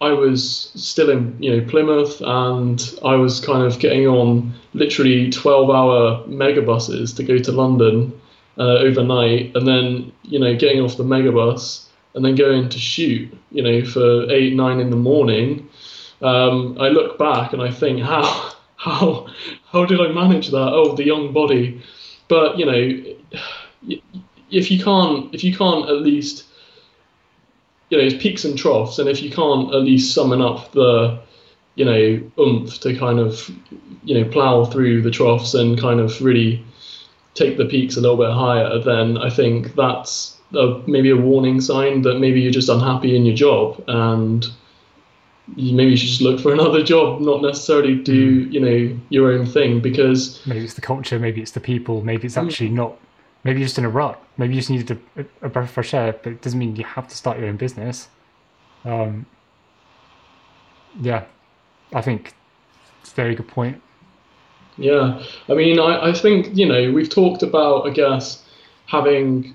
I 0.00 0.10
was 0.10 0.72
still 0.74 1.10
in, 1.10 1.36
you 1.40 1.56
know, 1.56 1.64
Plymouth, 1.68 2.20
and 2.22 2.98
I 3.04 3.14
was 3.14 3.38
kind 3.38 3.62
of 3.62 3.78
getting 3.78 4.08
on 4.08 4.52
literally 4.74 5.30
12-hour 5.30 6.26
megabuses 6.26 7.14
to 7.18 7.22
go 7.22 7.38
to 7.38 7.52
London 7.52 8.12
uh, 8.58 8.78
overnight, 8.78 9.54
and 9.56 9.66
then, 9.66 10.12
you 10.22 10.38
know, 10.38 10.54
getting 10.54 10.80
off 10.80 10.96
the 10.96 11.04
megabus 11.04 11.86
and 12.14 12.24
then 12.24 12.34
going 12.34 12.68
to 12.68 12.78
shoot, 12.78 13.36
you 13.50 13.62
know, 13.62 13.84
for 13.84 14.30
eight, 14.30 14.54
nine 14.54 14.80
in 14.80 14.90
the 14.90 14.96
morning, 14.96 15.68
um, 16.22 16.76
I 16.80 16.88
look 16.88 17.18
back 17.18 17.52
and 17.52 17.60
I 17.60 17.70
think 17.70 18.00
how 18.00 18.52
how 18.76 19.26
how 19.70 19.84
did 19.84 20.00
I 20.00 20.08
manage 20.08 20.48
that? 20.48 20.72
Oh, 20.72 20.94
the 20.94 21.04
young 21.04 21.32
body. 21.32 21.82
But 22.28 22.58
you 22.58 22.66
know, 22.66 23.98
if 24.50 24.70
you 24.70 24.82
can't 24.82 25.34
if 25.34 25.44
you 25.44 25.54
can't 25.56 25.88
at 25.88 26.00
least 26.00 26.46
you 27.90 27.98
know 27.98 28.04
it's 28.04 28.22
peaks 28.22 28.44
and 28.44 28.56
troughs, 28.56 28.98
and 28.98 29.08
if 29.08 29.22
you 29.22 29.30
can't 29.30 29.72
at 29.74 29.82
least 29.82 30.14
summon 30.14 30.40
up 30.40 30.72
the 30.72 31.20
you 31.74 31.84
know 31.84 32.30
oomph 32.38 32.78
to 32.80 32.96
kind 32.96 33.18
of 33.18 33.50
you 34.04 34.14
know 34.18 34.28
plow 34.30 34.64
through 34.64 35.02
the 35.02 35.10
troughs 35.10 35.54
and 35.54 35.80
kind 35.80 36.00
of 36.00 36.20
really 36.22 36.64
take 37.34 37.56
the 37.56 37.64
peaks 37.64 37.96
a 37.96 38.00
little 38.00 38.16
bit 38.16 38.30
higher, 38.30 38.78
then 38.78 39.16
I 39.18 39.30
think 39.30 39.74
that's 39.74 40.36
a, 40.54 40.80
maybe 40.86 41.10
a 41.10 41.16
warning 41.16 41.60
sign 41.60 42.02
that 42.02 42.18
maybe 42.18 42.40
you're 42.40 42.52
just 42.52 42.68
unhappy 42.68 43.16
in 43.16 43.24
your 43.24 43.34
job 43.34 43.82
and 43.88 44.46
you 45.56 45.74
maybe 45.74 45.90
you 45.92 45.96
should 45.96 46.08
just 46.08 46.20
look 46.20 46.40
for 46.40 46.52
another 46.52 46.82
job, 46.94 47.20
not 47.20 47.42
necessarily 47.42 47.96
do 47.96 48.44
Hmm. 48.44 48.52
you 48.52 48.60
know 48.60 48.98
your 49.08 49.32
own 49.32 49.46
thing 49.46 49.80
because 49.80 50.40
maybe 50.46 50.64
it's 50.64 50.74
the 50.74 50.80
culture, 50.80 51.18
maybe 51.18 51.40
it's 51.40 51.52
the 51.52 51.60
people, 51.60 52.02
maybe 52.02 52.26
it's 52.26 52.36
actually 52.36 52.70
not. 52.70 52.96
Maybe 53.44 53.58
you're 53.58 53.66
just 53.66 53.78
in 53.78 53.84
a 53.84 53.88
rut. 53.90 54.22
Maybe 54.36 54.54
you 54.54 54.60
just 54.60 54.70
needed 54.70 54.98
a, 55.16 55.24
a 55.44 55.48
breath 55.48 55.64
of 55.68 55.70
fresh 55.72 55.94
air, 55.94 56.12
but 56.12 56.32
it 56.34 56.42
doesn't 56.42 56.58
mean 56.58 56.76
you 56.76 56.84
have 56.84 57.08
to 57.08 57.16
start 57.16 57.38
your 57.40 57.48
own 57.48 57.56
business. 57.56 58.08
Um, 58.84 59.26
yeah, 61.00 61.24
I 61.92 62.02
think 62.02 62.34
it's 63.00 63.10
a 63.10 63.14
very 63.14 63.34
good 63.34 63.48
point. 63.48 63.82
Yeah, 64.78 65.22
I 65.48 65.54
mean, 65.54 65.78
I, 65.78 66.10
I 66.10 66.12
think, 66.12 66.56
you 66.56 66.66
know, 66.66 66.92
we've 66.92 67.10
talked 67.10 67.42
about, 67.42 67.86
I 67.86 67.90
guess, 67.90 68.42
having, 68.86 69.54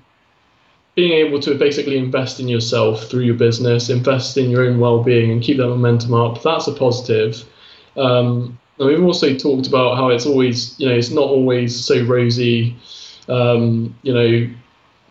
being 0.94 1.12
able 1.12 1.40
to 1.40 1.56
basically 1.56 1.98
invest 1.98 2.40
in 2.40 2.48
yourself 2.48 3.04
through 3.04 3.24
your 3.24 3.34
business, 3.34 3.90
invest 3.90 4.36
in 4.36 4.50
your 4.50 4.64
own 4.64 4.78
well 4.78 5.02
being 5.02 5.30
and 5.30 5.42
keep 5.42 5.56
that 5.56 5.68
momentum 5.68 6.14
up. 6.14 6.42
That's 6.42 6.68
a 6.68 6.72
positive. 6.72 7.44
Um, 7.96 8.58
and 8.78 8.88
we've 8.88 9.02
also 9.02 9.36
talked 9.36 9.66
about 9.66 9.96
how 9.96 10.10
it's 10.10 10.24
always, 10.24 10.78
you 10.78 10.88
know, 10.88 10.94
it's 10.94 11.10
not 11.10 11.24
always 11.24 11.84
so 11.84 12.04
rosy, 12.04 12.76
um, 13.28 13.96
you 14.02 14.14
know, 14.14 14.54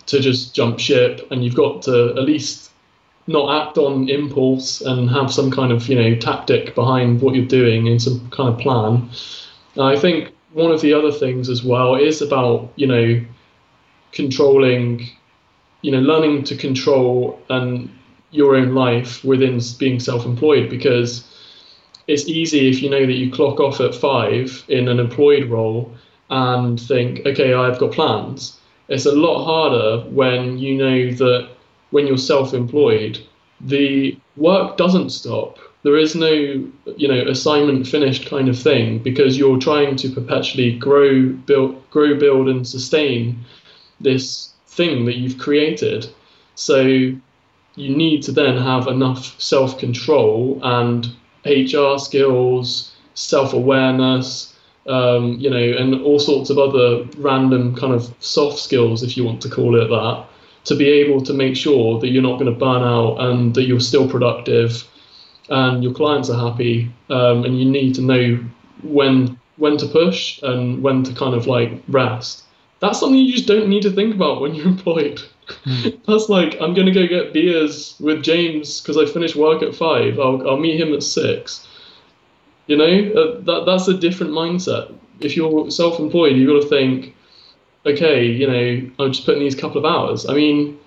to 0.05 0.19
just 0.21 0.55
jump 0.55 0.79
ship 0.79 1.27
and 1.31 1.43
you've 1.43 1.55
got 1.55 1.81
to 1.83 2.13
at 2.17 2.23
least 2.23 2.71
not 3.27 3.67
act 3.67 3.77
on 3.77 4.07
impulse 4.07 4.79
and 4.79 5.09
have 5.09 5.33
some 5.33 5.51
kind 5.51 5.73
of, 5.73 5.87
you 5.89 5.95
know, 5.95 6.15
tactic 6.15 6.73
behind 6.75 7.21
what 7.21 7.35
you're 7.35 7.45
doing 7.45 7.89
and 7.89 8.01
some 8.01 8.29
kind 8.29 8.47
of 8.47 8.57
plan. 8.57 9.09
And 9.77 9.85
I 9.85 9.95
think 9.95 10.33
one 10.53 10.71
of 10.71 10.81
the 10.81 10.93
other 10.93 11.11
things 11.11 11.49
as 11.49 11.63
well 11.63 11.95
is 11.95 12.21
about 12.21 12.71
you 12.75 12.87
know 12.87 13.21
controlling, 14.11 15.07
you 15.81 15.91
know, 15.91 15.99
learning 15.99 16.43
to 16.43 16.55
control 16.55 17.39
and 17.49 17.89
your 18.31 18.55
own 18.55 18.73
life 18.73 19.23
within 19.23 19.59
being 19.77 19.99
self-employed 19.99 20.69
because 20.69 21.23
it's 22.07 22.27
easy 22.27 22.69
if 22.69 22.81
you 22.81 22.89
know 22.89 23.05
that 23.05 23.13
you 23.13 23.31
clock 23.31 23.59
off 23.59 23.79
at 23.79 23.93
five 23.93 24.63
in 24.67 24.87
an 24.87 24.99
employed 24.99 25.45
role 25.49 25.93
and 26.29 26.79
think, 26.79 27.25
okay, 27.25 27.53
I've 27.53 27.79
got 27.79 27.91
plans. 27.91 28.59
It's 28.89 29.05
a 29.05 29.11
lot 29.11 29.45
harder 29.45 30.09
when 30.09 30.57
you 30.57 30.75
know 30.75 31.11
that 31.11 31.49
when 31.91 32.07
you're 32.07 32.17
self-employed, 32.17 33.19
the 33.61 34.17
work 34.35 34.77
doesn't 34.77 35.11
stop. 35.11 35.57
There 35.83 35.97
is 35.97 36.15
no, 36.15 36.29
you 36.29 37.07
know, 37.07 37.27
assignment 37.27 37.87
finished 37.87 38.25
kind 38.25 38.49
of 38.49 38.59
thing 38.59 38.99
because 38.99 39.37
you're 39.37 39.59
trying 39.59 39.95
to 39.97 40.09
perpetually 40.09 40.77
grow, 40.77 41.29
build, 41.29 41.89
grow, 41.91 42.15
build, 42.17 42.49
and 42.49 42.67
sustain 42.67 43.39
this 44.01 44.53
thing 44.67 45.05
that 45.05 45.17
you've 45.17 45.37
created. 45.37 46.09
So 46.55 46.81
you 46.81 47.95
need 47.95 48.23
to 48.23 48.31
then 48.31 48.57
have 48.57 48.87
enough 48.87 49.39
self-control 49.39 50.59
and 50.63 51.07
HR 51.45 51.97
skills, 51.99 52.91
self-awareness, 53.13 54.55
um, 54.87 55.37
you 55.39 55.49
know, 55.49 55.77
and 55.77 56.01
all 56.01 56.19
sorts 56.19 56.49
of 56.49 56.57
other 56.57 57.03
random 57.17 57.75
kind 57.75 57.93
of 57.93 58.13
soft 58.19 58.59
skills, 58.59 59.03
if 59.03 59.15
you 59.15 59.23
want 59.23 59.41
to 59.41 59.49
call 59.49 59.79
it 59.79 59.87
that, 59.87 60.25
to 60.65 60.75
be 60.75 60.87
able 60.89 61.21
to 61.21 61.33
make 61.33 61.55
sure 61.55 61.99
that 61.99 62.09
you're 62.09 62.23
not 62.23 62.39
going 62.39 62.51
to 62.51 62.59
burn 62.59 62.83
out 62.83 63.17
and 63.17 63.53
that 63.53 63.63
you're 63.63 63.79
still 63.79 64.09
productive 64.09 64.87
and 65.49 65.83
your 65.83 65.93
clients 65.93 66.29
are 66.29 66.51
happy. 66.51 66.91
Um, 67.09 67.45
and 67.45 67.59
you 67.59 67.65
need 67.65 67.95
to 67.95 68.01
know 68.01 68.43
when 68.83 69.39
when 69.57 69.77
to 69.77 69.87
push 69.87 70.41
and 70.43 70.83
when 70.83 71.03
to 71.03 71.13
kind 71.13 71.33
of 71.33 71.47
like 71.47 71.71
rest. 71.87 72.43
That's 72.79 72.99
something 72.99 73.19
you 73.19 73.33
just 73.33 73.47
don't 73.47 73.69
need 73.69 73.81
to 73.83 73.91
think 73.91 74.13
about 74.13 74.41
when 74.41 74.53
you're 74.53 74.67
employed. 74.75 75.21
That's 76.07 76.29
like 76.29 76.57
I'm 76.61 76.73
gonna 76.73 76.93
go 76.93 77.07
get 77.07 77.33
beers 77.33 77.95
with 77.99 78.23
James 78.23 78.81
because 78.81 78.97
I 78.97 79.11
finished 79.11 79.35
work 79.35 79.63
at 79.63 79.75
five. 79.75 80.19
I'll 80.19 80.47
I'll 80.47 80.57
meet 80.57 80.79
him 80.79 80.93
at 80.93 81.03
six. 81.03 81.67
You 82.67 82.75
know, 82.77 82.85
uh, 82.85 83.41
that 83.41 83.63
that's 83.65 83.87
a 83.87 83.97
different 83.97 84.33
mindset. 84.33 84.93
If 85.21 85.35
you're 85.35 85.71
self-employed, 85.71 86.35
you've 86.35 86.49
got 86.49 86.61
to 86.61 86.67
think, 86.67 87.15
okay, 87.85 88.25
you 88.25 88.45
know, 88.45 88.91
I'm 88.99 89.13
just 89.13 89.25
putting 89.25 89.41
these 89.41 89.55
couple 89.55 89.83
of 89.83 89.85
hours. 89.85 90.29
I 90.29 90.33
mean, 90.33 90.77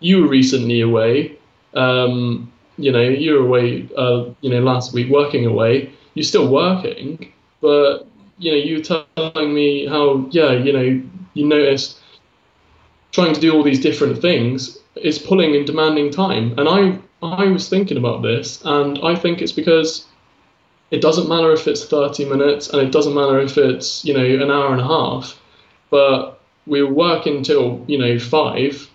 you 0.00 0.20
were 0.20 0.28
recently 0.28 0.80
away. 0.80 1.38
Um, 1.74 2.51
you 2.76 2.92
know, 2.92 3.00
you 3.00 3.34
were 3.34 3.46
away. 3.46 3.88
Uh, 3.96 4.30
you 4.40 4.50
know, 4.50 4.60
last 4.60 4.92
week 4.92 5.10
working 5.10 5.46
away. 5.46 5.92
You're 6.14 6.24
still 6.24 6.48
working, 6.48 7.32
but 7.60 8.06
you 8.38 8.50
know, 8.50 8.58
you 8.58 8.76
were 8.78 9.04
telling 9.16 9.54
me 9.54 9.86
how, 9.86 10.26
yeah, 10.30 10.52
you 10.52 10.72
know, 10.72 11.02
you 11.34 11.46
noticed 11.46 11.98
trying 13.12 13.34
to 13.34 13.40
do 13.40 13.54
all 13.54 13.62
these 13.62 13.80
different 13.80 14.20
things 14.20 14.78
is 14.96 15.18
pulling 15.18 15.54
and 15.54 15.66
demanding 15.66 16.10
time. 16.10 16.58
And 16.58 16.68
I 16.68 16.98
I 17.22 17.46
was 17.46 17.68
thinking 17.68 17.96
about 17.96 18.22
this, 18.22 18.62
and 18.64 18.98
I 19.02 19.14
think 19.14 19.40
it's 19.40 19.52
because 19.52 20.06
it 20.90 21.00
doesn't 21.00 21.28
matter 21.28 21.52
if 21.52 21.66
it's 21.68 21.84
30 21.86 22.24
minutes, 22.26 22.68
and 22.68 22.82
it 22.82 22.92
doesn't 22.92 23.14
matter 23.14 23.40
if 23.40 23.56
it's 23.56 24.04
you 24.04 24.12
know 24.12 24.24
an 24.24 24.50
hour 24.50 24.72
and 24.72 24.80
a 24.80 24.86
half, 24.86 25.40
but 25.90 26.40
we 26.66 26.82
work 26.82 27.26
until 27.26 27.84
you 27.86 27.98
know 27.98 28.18
five, 28.18 28.90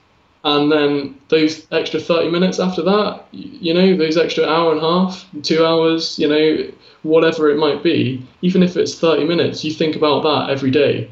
and 0.50 0.72
then 0.72 1.16
those 1.28 1.68
extra 1.72 2.00
30 2.00 2.30
minutes 2.32 2.60
after 2.60 2.82
that, 2.84 3.26
you 3.32 3.74
know, 3.74 3.98
those 3.98 4.18
extra 4.18 4.46
hour 4.46 4.72
and 4.72 4.82
a 4.82 4.90
half, 4.90 5.26
two 5.44 5.66
hours, 5.66 6.18
you 6.18 6.28
know, 6.28 6.72
whatever 7.04 7.50
it 7.50 7.58
might 7.58 7.84
be, 7.84 8.26
even 8.42 8.64
if 8.64 8.78
it's 8.78 8.96
30 8.98 9.26
minutes, 9.26 9.66
you 9.66 9.72
think 9.72 9.96
about 9.96 10.24
that 10.24 10.50
every 10.50 10.72
day 10.72 11.10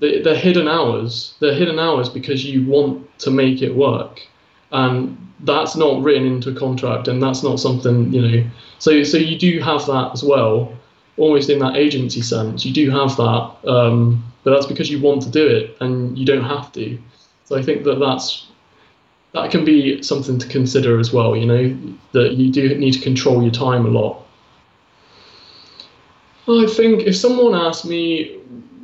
they- 0.00 0.20
they're 0.20 0.36
hidden 0.48 0.68
hours. 0.68 1.34
They're 1.40 1.54
hidden 1.54 1.78
hours 1.78 2.08
because 2.08 2.44
you 2.44 2.64
want 2.66 3.06
to 3.20 3.30
make 3.30 3.62
it 3.62 3.74
work, 3.74 4.22
and 4.70 5.16
that's 5.44 5.76
not 5.76 6.02
written 6.02 6.26
into 6.26 6.50
a 6.50 6.54
contract, 6.54 7.08
and 7.08 7.22
that's 7.22 7.42
not 7.42 7.60
something 7.60 8.12
you 8.12 8.22
know. 8.22 8.44
So 8.78 9.02
so 9.02 9.18
you 9.18 9.36
do 9.38 9.58
have 9.60 9.84
that 9.86 10.10
as 10.12 10.22
well, 10.22 10.72
almost 11.16 11.50
in 11.50 11.58
that 11.60 11.76
agency 11.76 12.22
sense. 12.22 12.64
You 12.64 12.72
do 12.72 12.90
have 12.90 13.16
that, 13.16 13.50
um, 13.66 14.22
but 14.44 14.50
that's 14.52 14.66
because 14.66 14.90
you 14.90 15.00
want 15.00 15.22
to 15.22 15.30
do 15.30 15.46
it, 15.46 15.76
and 15.80 16.16
you 16.18 16.24
don't 16.24 16.44
have 16.44 16.72
to. 16.72 16.98
So 17.44 17.56
I 17.56 17.62
think 17.62 17.84
that 17.84 17.98
that's 17.98 18.46
that 19.34 19.50
can 19.50 19.64
be 19.64 20.02
something 20.02 20.38
to 20.38 20.46
consider 20.48 20.98
as 20.98 21.12
well. 21.12 21.36
You 21.36 21.46
know 21.46 21.96
that 22.12 22.34
you 22.34 22.52
do 22.52 22.76
need 22.76 22.92
to 22.92 23.00
control 23.00 23.42
your 23.42 23.52
time 23.52 23.86
a 23.86 23.88
lot. 23.88 24.24
I 26.48 26.66
think 26.66 27.02
if 27.02 27.16
someone 27.16 27.54
asked 27.54 27.86
me, 27.86 28.38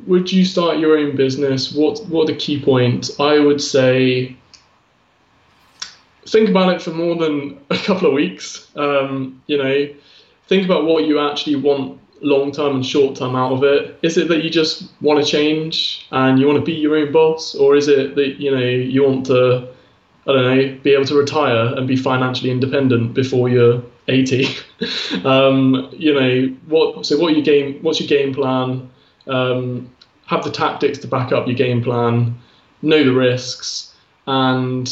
would 0.07 0.31
you 0.31 0.45
start 0.45 0.79
your 0.79 0.97
own 0.97 1.15
business? 1.15 1.73
What 1.73 1.99
what 2.07 2.23
are 2.23 2.33
the 2.33 2.39
key 2.39 2.61
points? 2.61 3.19
I 3.19 3.39
would 3.39 3.61
say 3.61 4.35
think 6.25 6.49
about 6.49 6.73
it 6.73 6.81
for 6.81 6.91
more 6.91 7.15
than 7.15 7.59
a 7.69 7.77
couple 7.77 8.07
of 8.07 8.13
weeks. 8.13 8.67
Um, 8.75 9.41
you 9.47 9.57
know, 9.57 9.87
think 10.47 10.65
about 10.65 10.85
what 10.85 11.05
you 11.05 11.19
actually 11.19 11.57
want 11.57 11.99
long 12.21 12.51
term 12.51 12.75
and 12.75 12.85
short 12.85 13.15
term 13.15 13.35
out 13.35 13.51
of 13.51 13.63
it. 13.63 13.99
Is 14.01 14.17
it 14.17 14.27
that 14.29 14.43
you 14.43 14.49
just 14.49 14.91
want 15.01 15.23
to 15.23 15.29
change 15.29 16.07
and 16.11 16.39
you 16.39 16.47
want 16.47 16.57
to 16.57 16.65
be 16.65 16.73
your 16.73 16.97
own 16.97 17.11
boss, 17.11 17.55
or 17.55 17.75
is 17.75 17.87
it 17.87 18.15
that 18.15 18.39
you 18.39 18.51
know 18.51 18.65
you 18.65 19.03
want 19.03 19.25
to 19.27 19.67
I 20.27 20.33
don't 20.33 20.57
know, 20.57 20.79
be 20.83 20.93
able 20.93 21.05
to 21.05 21.15
retire 21.15 21.73
and 21.75 21.87
be 21.87 21.95
financially 21.95 22.51
independent 22.51 23.13
before 23.13 23.49
you're 23.49 23.81
80. 24.07 24.47
um, 25.23 25.89
you 25.93 26.13
know, 26.13 26.55
what? 26.67 27.05
So 27.05 27.17
what 27.17 27.33
your 27.33 27.43
game? 27.43 27.79
What's 27.81 27.99
your 27.99 28.07
game 28.07 28.33
plan? 28.33 28.89
Um, 29.27 29.89
have 30.25 30.43
the 30.43 30.51
tactics 30.51 30.97
to 30.99 31.07
back 31.07 31.31
up 31.31 31.47
your 31.47 31.55
game 31.55 31.83
plan. 31.83 32.37
Know 32.81 33.03
the 33.03 33.13
risks, 33.13 33.95
and 34.27 34.87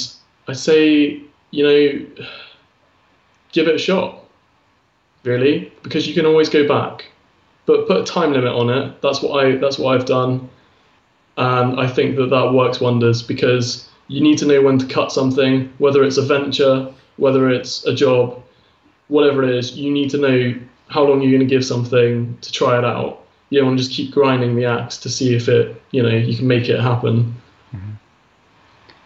I 0.48 0.54
say, 0.54 1.22
you 1.52 1.64
know, 1.64 2.26
give 3.52 3.68
it 3.68 3.76
a 3.76 3.80
shot. 3.80 4.24
Really, 5.24 5.72
because 5.84 6.08
you 6.08 6.14
can 6.14 6.26
always 6.26 6.48
go 6.48 6.68
back, 6.68 7.06
but 7.66 7.88
put 7.88 8.02
a 8.02 8.04
time 8.04 8.32
limit 8.32 8.54
on 8.54 8.70
it. 8.70 9.02
That's 9.02 9.22
what 9.22 9.46
I. 9.46 9.58
That's 9.58 9.78
what 9.78 9.96
I've 9.96 10.06
done, 10.06 10.50
and 11.36 11.80
I 11.80 11.88
think 11.88 12.16
that 12.16 12.30
that 12.30 12.54
works 12.54 12.80
wonders 12.80 13.22
because 13.22 13.87
you 14.08 14.22
need 14.22 14.38
to 14.40 14.46
know 14.46 14.62
when 14.62 14.78
to 14.80 14.86
cut 14.86 15.12
something, 15.12 15.72
whether 15.78 16.04
it's 16.04 16.18
a 16.18 16.22
venture, 16.22 16.92
whether 17.18 17.50
it's 17.50 17.86
a 17.86 17.94
job, 17.94 18.42
whatever 19.08 19.44
it 19.44 19.54
is, 19.54 19.76
you 19.76 19.92
need 19.92 20.10
to 20.12 20.18
know 20.18 20.56
how 20.88 21.04
long 21.04 21.22
you're 21.22 21.32
going 21.32 21.48
to 21.48 21.56
give 21.56 21.66
something 21.66 22.38
to 22.42 22.52
try 22.52 22.78
it 22.78 22.86
out. 22.86 23.24
You 23.50 23.60
don't 23.60 23.68
want 23.68 23.80
to 23.80 23.86
just 23.86 23.96
keep 23.96 24.12
grinding 24.12 24.56
the 24.56 24.66
axe 24.66 24.98
to 24.98 25.10
see 25.10 25.36
if 25.36 25.48
it, 25.48 25.82
you 25.92 26.04
know, 26.04 26.10
you 26.10 26.38
can 26.38 26.48
make 26.48 26.70
it 26.70 26.80
happen. 26.80 27.36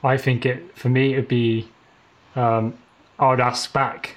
I 0.03 0.17
think 0.17 0.45
it 0.45 0.75
for 0.77 0.89
me 0.89 1.13
it'd 1.13 1.27
be 1.27 1.67
um, 2.35 2.77
I 3.19 3.29
would 3.29 3.39
ask 3.39 3.71
back, 3.71 4.15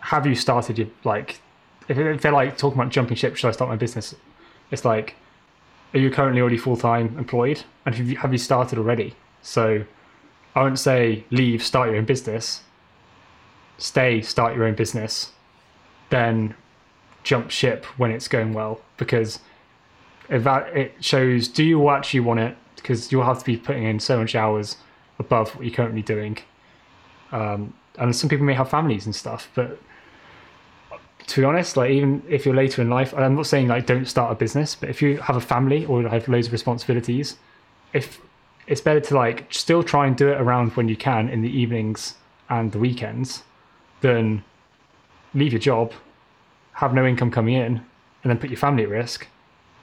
have 0.00 0.26
you 0.26 0.34
started 0.34 0.78
your 0.78 0.88
like 1.04 1.40
if, 1.88 1.96
if 1.98 2.20
they're 2.20 2.32
like 2.32 2.58
talking 2.58 2.78
about 2.78 2.92
jumping 2.92 3.16
ship, 3.16 3.36
should 3.36 3.48
I 3.48 3.52
start 3.52 3.70
my 3.70 3.76
business? 3.76 4.14
It's 4.70 4.84
like, 4.84 5.14
are 5.94 5.98
you 5.98 6.10
currently 6.10 6.40
already 6.40 6.58
full 6.58 6.76
time 6.76 7.16
employed, 7.18 7.62
and 7.86 7.94
have 7.94 8.08
you 8.08 8.16
have 8.16 8.32
you 8.32 8.38
started 8.38 8.78
already? 8.78 9.14
So 9.42 9.84
I 10.54 10.62
wouldn't 10.62 10.78
say 10.78 11.24
leave, 11.30 11.62
start 11.62 11.88
your 11.88 11.98
own 11.98 12.04
business. 12.04 12.62
Stay, 13.78 14.20
start 14.20 14.54
your 14.54 14.64
own 14.64 14.74
business. 14.74 15.32
Then 16.10 16.54
jump 17.22 17.50
ship 17.50 17.84
when 17.96 18.10
it's 18.10 18.28
going 18.28 18.52
well 18.52 18.80
because 18.96 19.40
it 20.28 20.92
shows 21.00 21.48
do 21.48 21.64
you 21.64 21.88
actually 21.90 22.20
want 22.20 22.40
it 22.40 22.56
because 22.76 23.12
you'll 23.12 23.24
have 23.24 23.38
to 23.38 23.44
be 23.44 23.56
putting 23.56 23.84
in 23.84 24.00
so 24.00 24.18
much 24.18 24.34
hours 24.34 24.76
above 25.18 25.54
what 25.54 25.64
you're 25.64 25.74
currently 25.74 26.02
doing 26.02 26.38
um, 27.32 27.72
and 27.98 28.14
some 28.14 28.28
people 28.28 28.44
may 28.44 28.54
have 28.54 28.68
families 28.68 29.06
and 29.06 29.14
stuff 29.14 29.50
but 29.54 29.78
to 31.26 31.40
be 31.40 31.44
honest 31.44 31.76
like 31.76 31.90
even 31.90 32.22
if 32.28 32.44
you're 32.44 32.54
later 32.54 32.82
in 32.82 32.90
life 32.90 33.12
and 33.12 33.24
i'm 33.24 33.36
not 33.36 33.46
saying 33.46 33.68
like 33.68 33.86
don't 33.86 34.06
start 34.06 34.32
a 34.32 34.34
business 34.34 34.74
but 34.74 34.88
if 34.88 35.00
you 35.00 35.18
have 35.18 35.36
a 35.36 35.40
family 35.40 35.84
or 35.86 36.02
have 36.08 36.26
loads 36.28 36.46
of 36.46 36.52
responsibilities 36.52 37.36
if 37.92 38.20
it's 38.66 38.80
better 38.80 39.00
to 39.00 39.14
like 39.14 39.52
still 39.52 39.82
try 39.82 40.06
and 40.06 40.16
do 40.16 40.28
it 40.28 40.40
around 40.40 40.72
when 40.72 40.88
you 40.88 40.96
can 40.96 41.28
in 41.28 41.42
the 41.42 41.50
evenings 41.50 42.14
and 42.48 42.72
the 42.72 42.78
weekends 42.78 43.42
than 44.00 44.44
leave 45.34 45.52
your 45.52 45.60
job 45.60 45.92
have 46.74 46.94
no 46.94 47.06
income 47.06 47.30
coming 47.30 47.54
in 47.54 47.76
and 48.22 48.30
then 48.30 48.38
put 48.38 48.50
your 48.50 48.58
family 48.58 48.82
at 48.82 48.88
risk 48.88 49.26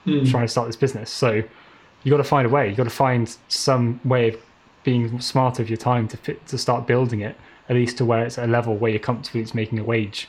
hmm. 0.04 0.24
trying 0.24 0.44
to 0.44 0.48
start 0.48 0.66
this 0.66 0.76
business. 0.76 1.10
So 1.10 1.42
you 2.02 2.10
got 2.10 2.18
to 2.18 2.24
find 2.24 2.46
a 2.46 2.50
way. 2.50 2.68
You 2.68 2.74
got 2.74 2.84
to 2.84 2.90
find 2.90 3.36
some 3.48 4.00
way 4.04 4.28
of 4.28 4.40
being 4.82 5.20
smarter 5.20 5.62
with 5.62 5.70
your 5.70 5.76
time 5.76 6.08
to 6.08 6.16
fit 6.16 6.46
to 6.46 6.56
start 6.56 6.86
building 6.86 7.20
it 7.20 7.36
at 7.68 7.76
least 7.76 7.98
to 7.98 8.04
where 8.04 8.24
it's 8.24 8.38
at 8.38 8.48
a 8.48 8.50
level 8.50 8.74
where 8.76 8.90
you're 8.90 8.98
comfortable 8.98 9.40
it's 9.40 9.54
making 9.54 9.78
a 9.78 9.84
wage 9.84 10.28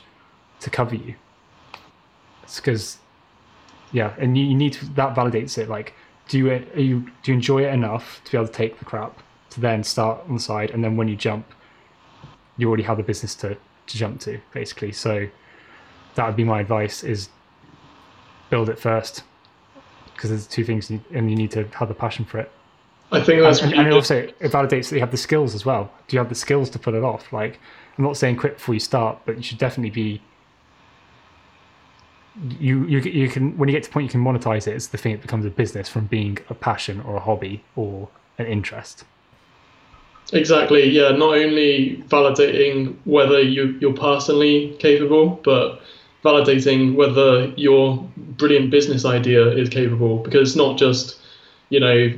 to 0.60 0.70
cover 0.70 0.94
you. 0.94 1.14
It's 2.42 2.56
because 2.56 2.98
yeah 3.92 4.14
and 4.18 4.36
you, 4.36 4.44
you 4.44 4.54
need 4.54 4.74
to, 4.74 4.86
that 4.94 5.14
validates 5.14 5.58
it 5.58 5.68
like 5.68 5.94
do 6.32 6.38
you, 6.38 6.50
are 6.50 6.80
you 6.80 7.00
do 7.22 7.30
you 7.30 7.34
enjoy 7.34 7.62
it 7.62 7.74
enough 7.74 8.22
to 8.24 8.32
be 8.32 8.38
able 8.38 8.46
to 8.46 8.52
take 8.54 8.78
the 8.78 8.86
crap 8.86 9.22
to 9.50 9.60
then 9.60 9.84
start 9.84 10.22
on 10.26 10.32
the 10.32 10.40
side 10.40 10.70
and 10.70 10.82
then 10.82 10.96
when 10.96 11.06
you 11.06 11.14
jump 11.14 11.44
you 12.56 12.66
already 12.68 12.82
have 12.82 12.96
the 12.96 13.02
business 13.02 13.34
to, 13.34 13.54
to 13.86 13.98
jump 13.98 14.18
to 14.20 14.40
basically? 14.54 14.92
So 14.92 15.28
that 16.14 16.26
would 16.26 16.36
be 16.36 16.44
my 16.44 16.60
advice 16.60 17.04
is 17.04 17.28
build 18.48 18.70
it 18.70 18.78
first 18.78 19.24
because 20.14 20.30
there's 20.30 20.46
two 20.46 20.64
things 20.64 20.90
you, 20.90 21.04
and 21.12 21.28
you 21.28 21.36
need 21.36 21.50
to 21.50 21.64
have 21.74 21.88
the 21.88 21.94
passion 21.94 22.24
for 22.24 22.38
it. 22.38 22.50
I 23.10 23.20
think 23.20 23.42
that's 23.42 23.60
and, 23.60 23.74
and 23.74 23.86
it 23.86 23.92
also 23.92 24.16
it 24.16 24.40
validates 24.40 24.88
that 24.88 24.92
you 24.92 25.00
have 25.00 25.10
the 25.10 25.18
skills 25.18 25.54
as 25.54 25.66
well. 25.66 25.92
Do 26.08 26.16
you 26.16 26.18
have 26.18 26.30
the 26.30 26.34
skills 26.34 26.70
to 26.70 26.78
put 26.78 26.94
it 26.94 27.04
off? 27.04 27.30
Like 27.30 27.60
i'm 27.98 28.04
not 28.04 28.16
saying 28.16 28.36
quit 28.36 28.54
before 28.54 28.72
you 28.72 28.80
start 28.80 29.18
but 29.26 29.36
you 29.36 29.42
should 29.42 29.58
definitely 29.58 29.90
be 29.90 30.22
you 32.58 32.86
you 32.86 33.00
you 33.00 33.28
can 33.28 33.56
when 33.58 33.68
you 33.68 33.74
get 33.74 33.82
to 33.84 33.90
point 33.90 34.04
you 34.04 34.10
can 34.10 34.22
monetize 34.22 34.66
it 34.66 34.74
it's 34.74 34.88
the 34.88 34.98
thing 34.98 35.12
that 35.12 35.20
becomes 35.20 35.44
a 35.44 35.50
business 35.50 35.88
from 35.88 36.06
being 36.06 36.38
a 36.48 36.54
passion 36.54 37.00
or 37.02 37.16
a 37.16 37.20
hobby 37.20 37.62
or 37.76 38.08
an 38.38 38.46
interest 38.46 39.04
Exactly. 40.32 40.88
Yeah. 40.88 41.10
Not 41.10 41.34
only 41.34 42.02
validating 42.08 42.96
whether 43.04 43.40
you, 43.40 43.76
you're 43.80 43.94
personally 43.94 44.74
capable, 44.78 45.40
but 45.44 45.80
validating 46.24 46.94
whether 46.94 47.46
your 47.56 48.08
brilliant 48.16 48.70
business 48.70 49.04
idea 49.04 49.48
is 49.50 49.68
capable. 49.68 50.18
Because 50.18 50.50
it's 50.50 50.56
not 50.56 50.78
just, 50.78 51.18
you 51.68 51.80
know, 51.80 52.12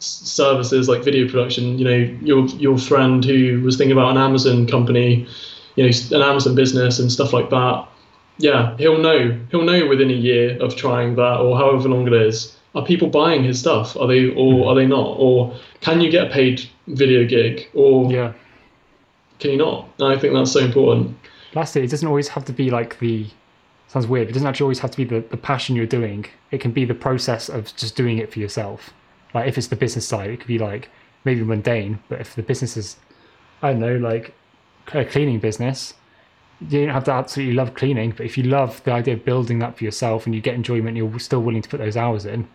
services 0.00 0.88
like 0.88 1.04
video 1.04 1.28
production. 1.28 1.78
You 1.78 1.84
know, 1.84 2.18
your 2.22 2.46
your 2.46 2.78
friend 2.78 3.24
who 3.24 3.60
was 3.60 3.76
thinking 3.76 3.92
about 3.92 4.10
an 4.10 4.18
Amazon 4.18 4.66
company, 4.66 5.26
you 5.76 5.84
know, 5.84 5.90
an 6.16 6.22
Amazon 6.22 6.54
business 6.54 6.98
and 6.98 7.10
stuff 7.12 7.32
like 7.32 7.50
that. 7.50 7.86
Yeah, 8.38 8.76
he'll 8.78 8.98
know. 8.98 9.38
He'll 9.50 9.62
know 9.62 9.86
within 9.86 10.10
a 10.10 10.14
year 10.14 10.60
of 10.62 10.76
trying 10.76 11.14
that, 11.16 11.40
or 11.40 11.56
however 11.56 11.88
long 11.88 12.06
it 12.06 12.12
is. 12.12 12.56
Are 12.74 12.84
people 12.84 13.08
buying 13.08 13.44
his 13.44 13.60
stuff? 13.60 13.96
Are 13.96 14.08
they, 14.08 14.30
or 14.30 14.52
mm-hmm. 14.52 14.68
are 14.68 14.74
they 14.74 14.86
not? 14.86 15.16
Or 15.18 15.54
can 15.80 16.00
you 16.00 16.10
get 16.10 16.26
a 16.26 16.30
paid 16.30 16.68
video 16.88 17.24
gig, 17.26 17.68
or 17.74 18.10
yeah 18.10 18.32
can 19.38 19.50
you 19.50 19.56
not? 19.58 19.88
And 19.98 20.08
I 20.08 20.18
think 20.18 20.32
that's 20.32 20.52
so 20.52 20.60
important. 20.60 21.16
lastly 21.54 21.82
it 21.82 21.90
doesn't 21.90 22.08
always 22.08 22.28
have 22.28 22.44
to 22.46 22.52
be 22.52 22.70
like 22.70 22.98
the 22.98 23.26
sounds 23.88 24.06
weird 24.06 24.26
but 24.26 24.30
it 24.30 24.34
doesn't 24.34 24.48
actually 24.48 24.64
always 24.64 24.78
have 24.78 24.90
to 24.90 24.96
be 24.96 25.04
the, 25.04 25.20
the 25.30 25.36
passion 25.36 25.76
you're 25.76 25.86
doing 25.86 26.26
it 26.50 26.60
can 26.60 26.72
be 26.72 26.84
the 26.84 26.94
process 26.94 27.48
of 27.48 27.74
just 27.76 27.94
doing 27.94 28.18
it 28.18 28.32
for 28.32 28.38
yourself 28.38 28.92
like 29.34 29.46
if 29.46 29.56
it's 29.56 29.68
the 29.68 29.76
business 29.76 30.06
side 30.08 30.30
it 30.30 30.40
could 30.40 30.48
be 30.48 30.58
like 30.58 30.88
maybe 31.24 31.42
mundane 31.42 31.98
but 32.08 32.20
if 32.20 32.34
the 32.34 32.42
business 32.42 32.76
is 32.76 32.96
i 33.62 33.70
don't 33.70 33.80
know 33.80 33.96
like 33.96 34.34
a 34.94 35.04
cleaning 35.04 35.38
business 35.38 35.94
you 36.60 36.80
don't 36.80 36.94
have 36.94 37.04
to 37.04 37.12
absolutely 37.12 37.54
love 37.54 37.74
cleaning 37.74 38.10
but 38.10 38.24
if 38.24 38.38
you 38.38 38.44
love 38.44 38.82
the 38.84 38.92
idea 38.92 39.14
of 39.14 39.24
building 39.24 39.58
that 39.58 39.76
for 39.76 39.84
yourself 39.84 40.26
and 40.26 40.34
you 40.34 40.40
get 40.40 40.54
enjoyment 40.54 40.96
you're 40.96 41.18
still 41.18 41.42
willing 41.42 41.62
to 41.62 41.68
put 41.68 41.78
those 41.78 41.96
hours 41.96 42.24
in 42.26 42.46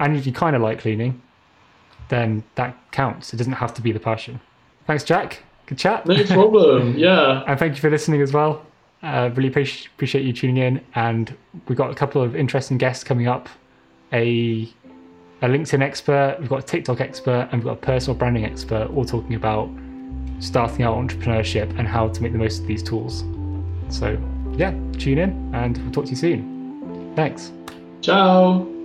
and 0.00 0.16
if 0.16 0.26
you 0.26 0.32
kind 0.32 0.54
of 0.54 0.62
like 0.62 0.78
cleaning 0.80 1.20
then 2.08 2.42
that 2.54 2.76
counts 2.92 3.34
it 3.34 3.36
doesn't 3.36 3.54
have 3.54 3.74
to 3.74 3.82
be 3.82 3.92
the 3.92 4.00
passion 4.00 4.40
thanks 4.86 5.04
jack 5.04 5.42
good 5.68 5.78
chat 5.78 6.06
No 6.06 6.24
problem. 6.24 6.94
yeah. 6.96 7.44
and 7.46 7.58
thank 7.58 7.74
you 7.74 7.80
for 7.80 7.90
listening 7.90 8.22
as 8.22 8.32
well. 8.32 8.64
Uh, 9.02 9.30
really 9.34 9.48
appreciate 9.48 9.88
appreciate 9.94 10.24
you 10.24 10.32
tuning 10.32 10.56
in. 10.56 10.84
And 10.94 11.36
we've 11.68 11.78
got 11.78 11.90
a 11.90 11.94
couple 11.94 12.22
of 12.22 12.34
interesting 12.34 12.78
guests 12.78 13.04
coming 13.04 13.28
up. 13.28 13.48
A 14.12 14.68
a 15.42 15.46
LinkedIn 15.46 15.82
expert, 15.82 16.36
we've 16.40 16.48
got 16.48 16.60
a 16.60 16.66
TikTok 16.66 17.00
expert, 17.00 17.48
and 17.52 17.62
we've 17.62 17.64
got 17.64 17.74
a 17.74 17.86
personal 17.86 18.16
branding 18.16 18.44
expert, 18.44 18.90
all 18.92 19.04
talking 19.04 19.34
about 19.34 19.68
starting 20.40 20.82
out 20.82 20.96
entrepreneurship 20.96 21.78
and 21.78 21.86
how 21.86 22.08
to 22.08 22.22
make 22.22 22.32
the 22.32 22.38
most 22.38 22.62
of 22.62 22.66
these 22.66 22.82
tools. 22.82 23.22
So 23.90 24.18
yeah, 24.56 24.72
tune 24.98 25.18
in, 25.18 25.54
and 25.54 25.76
we'll 25.78 25.92
talk 25.92 26.04
to 26.04 26.10
you 26.10 26.16
soon. 26.16 27.12
Thanks. 27.14 27.52
Ciao. 28.00 28.77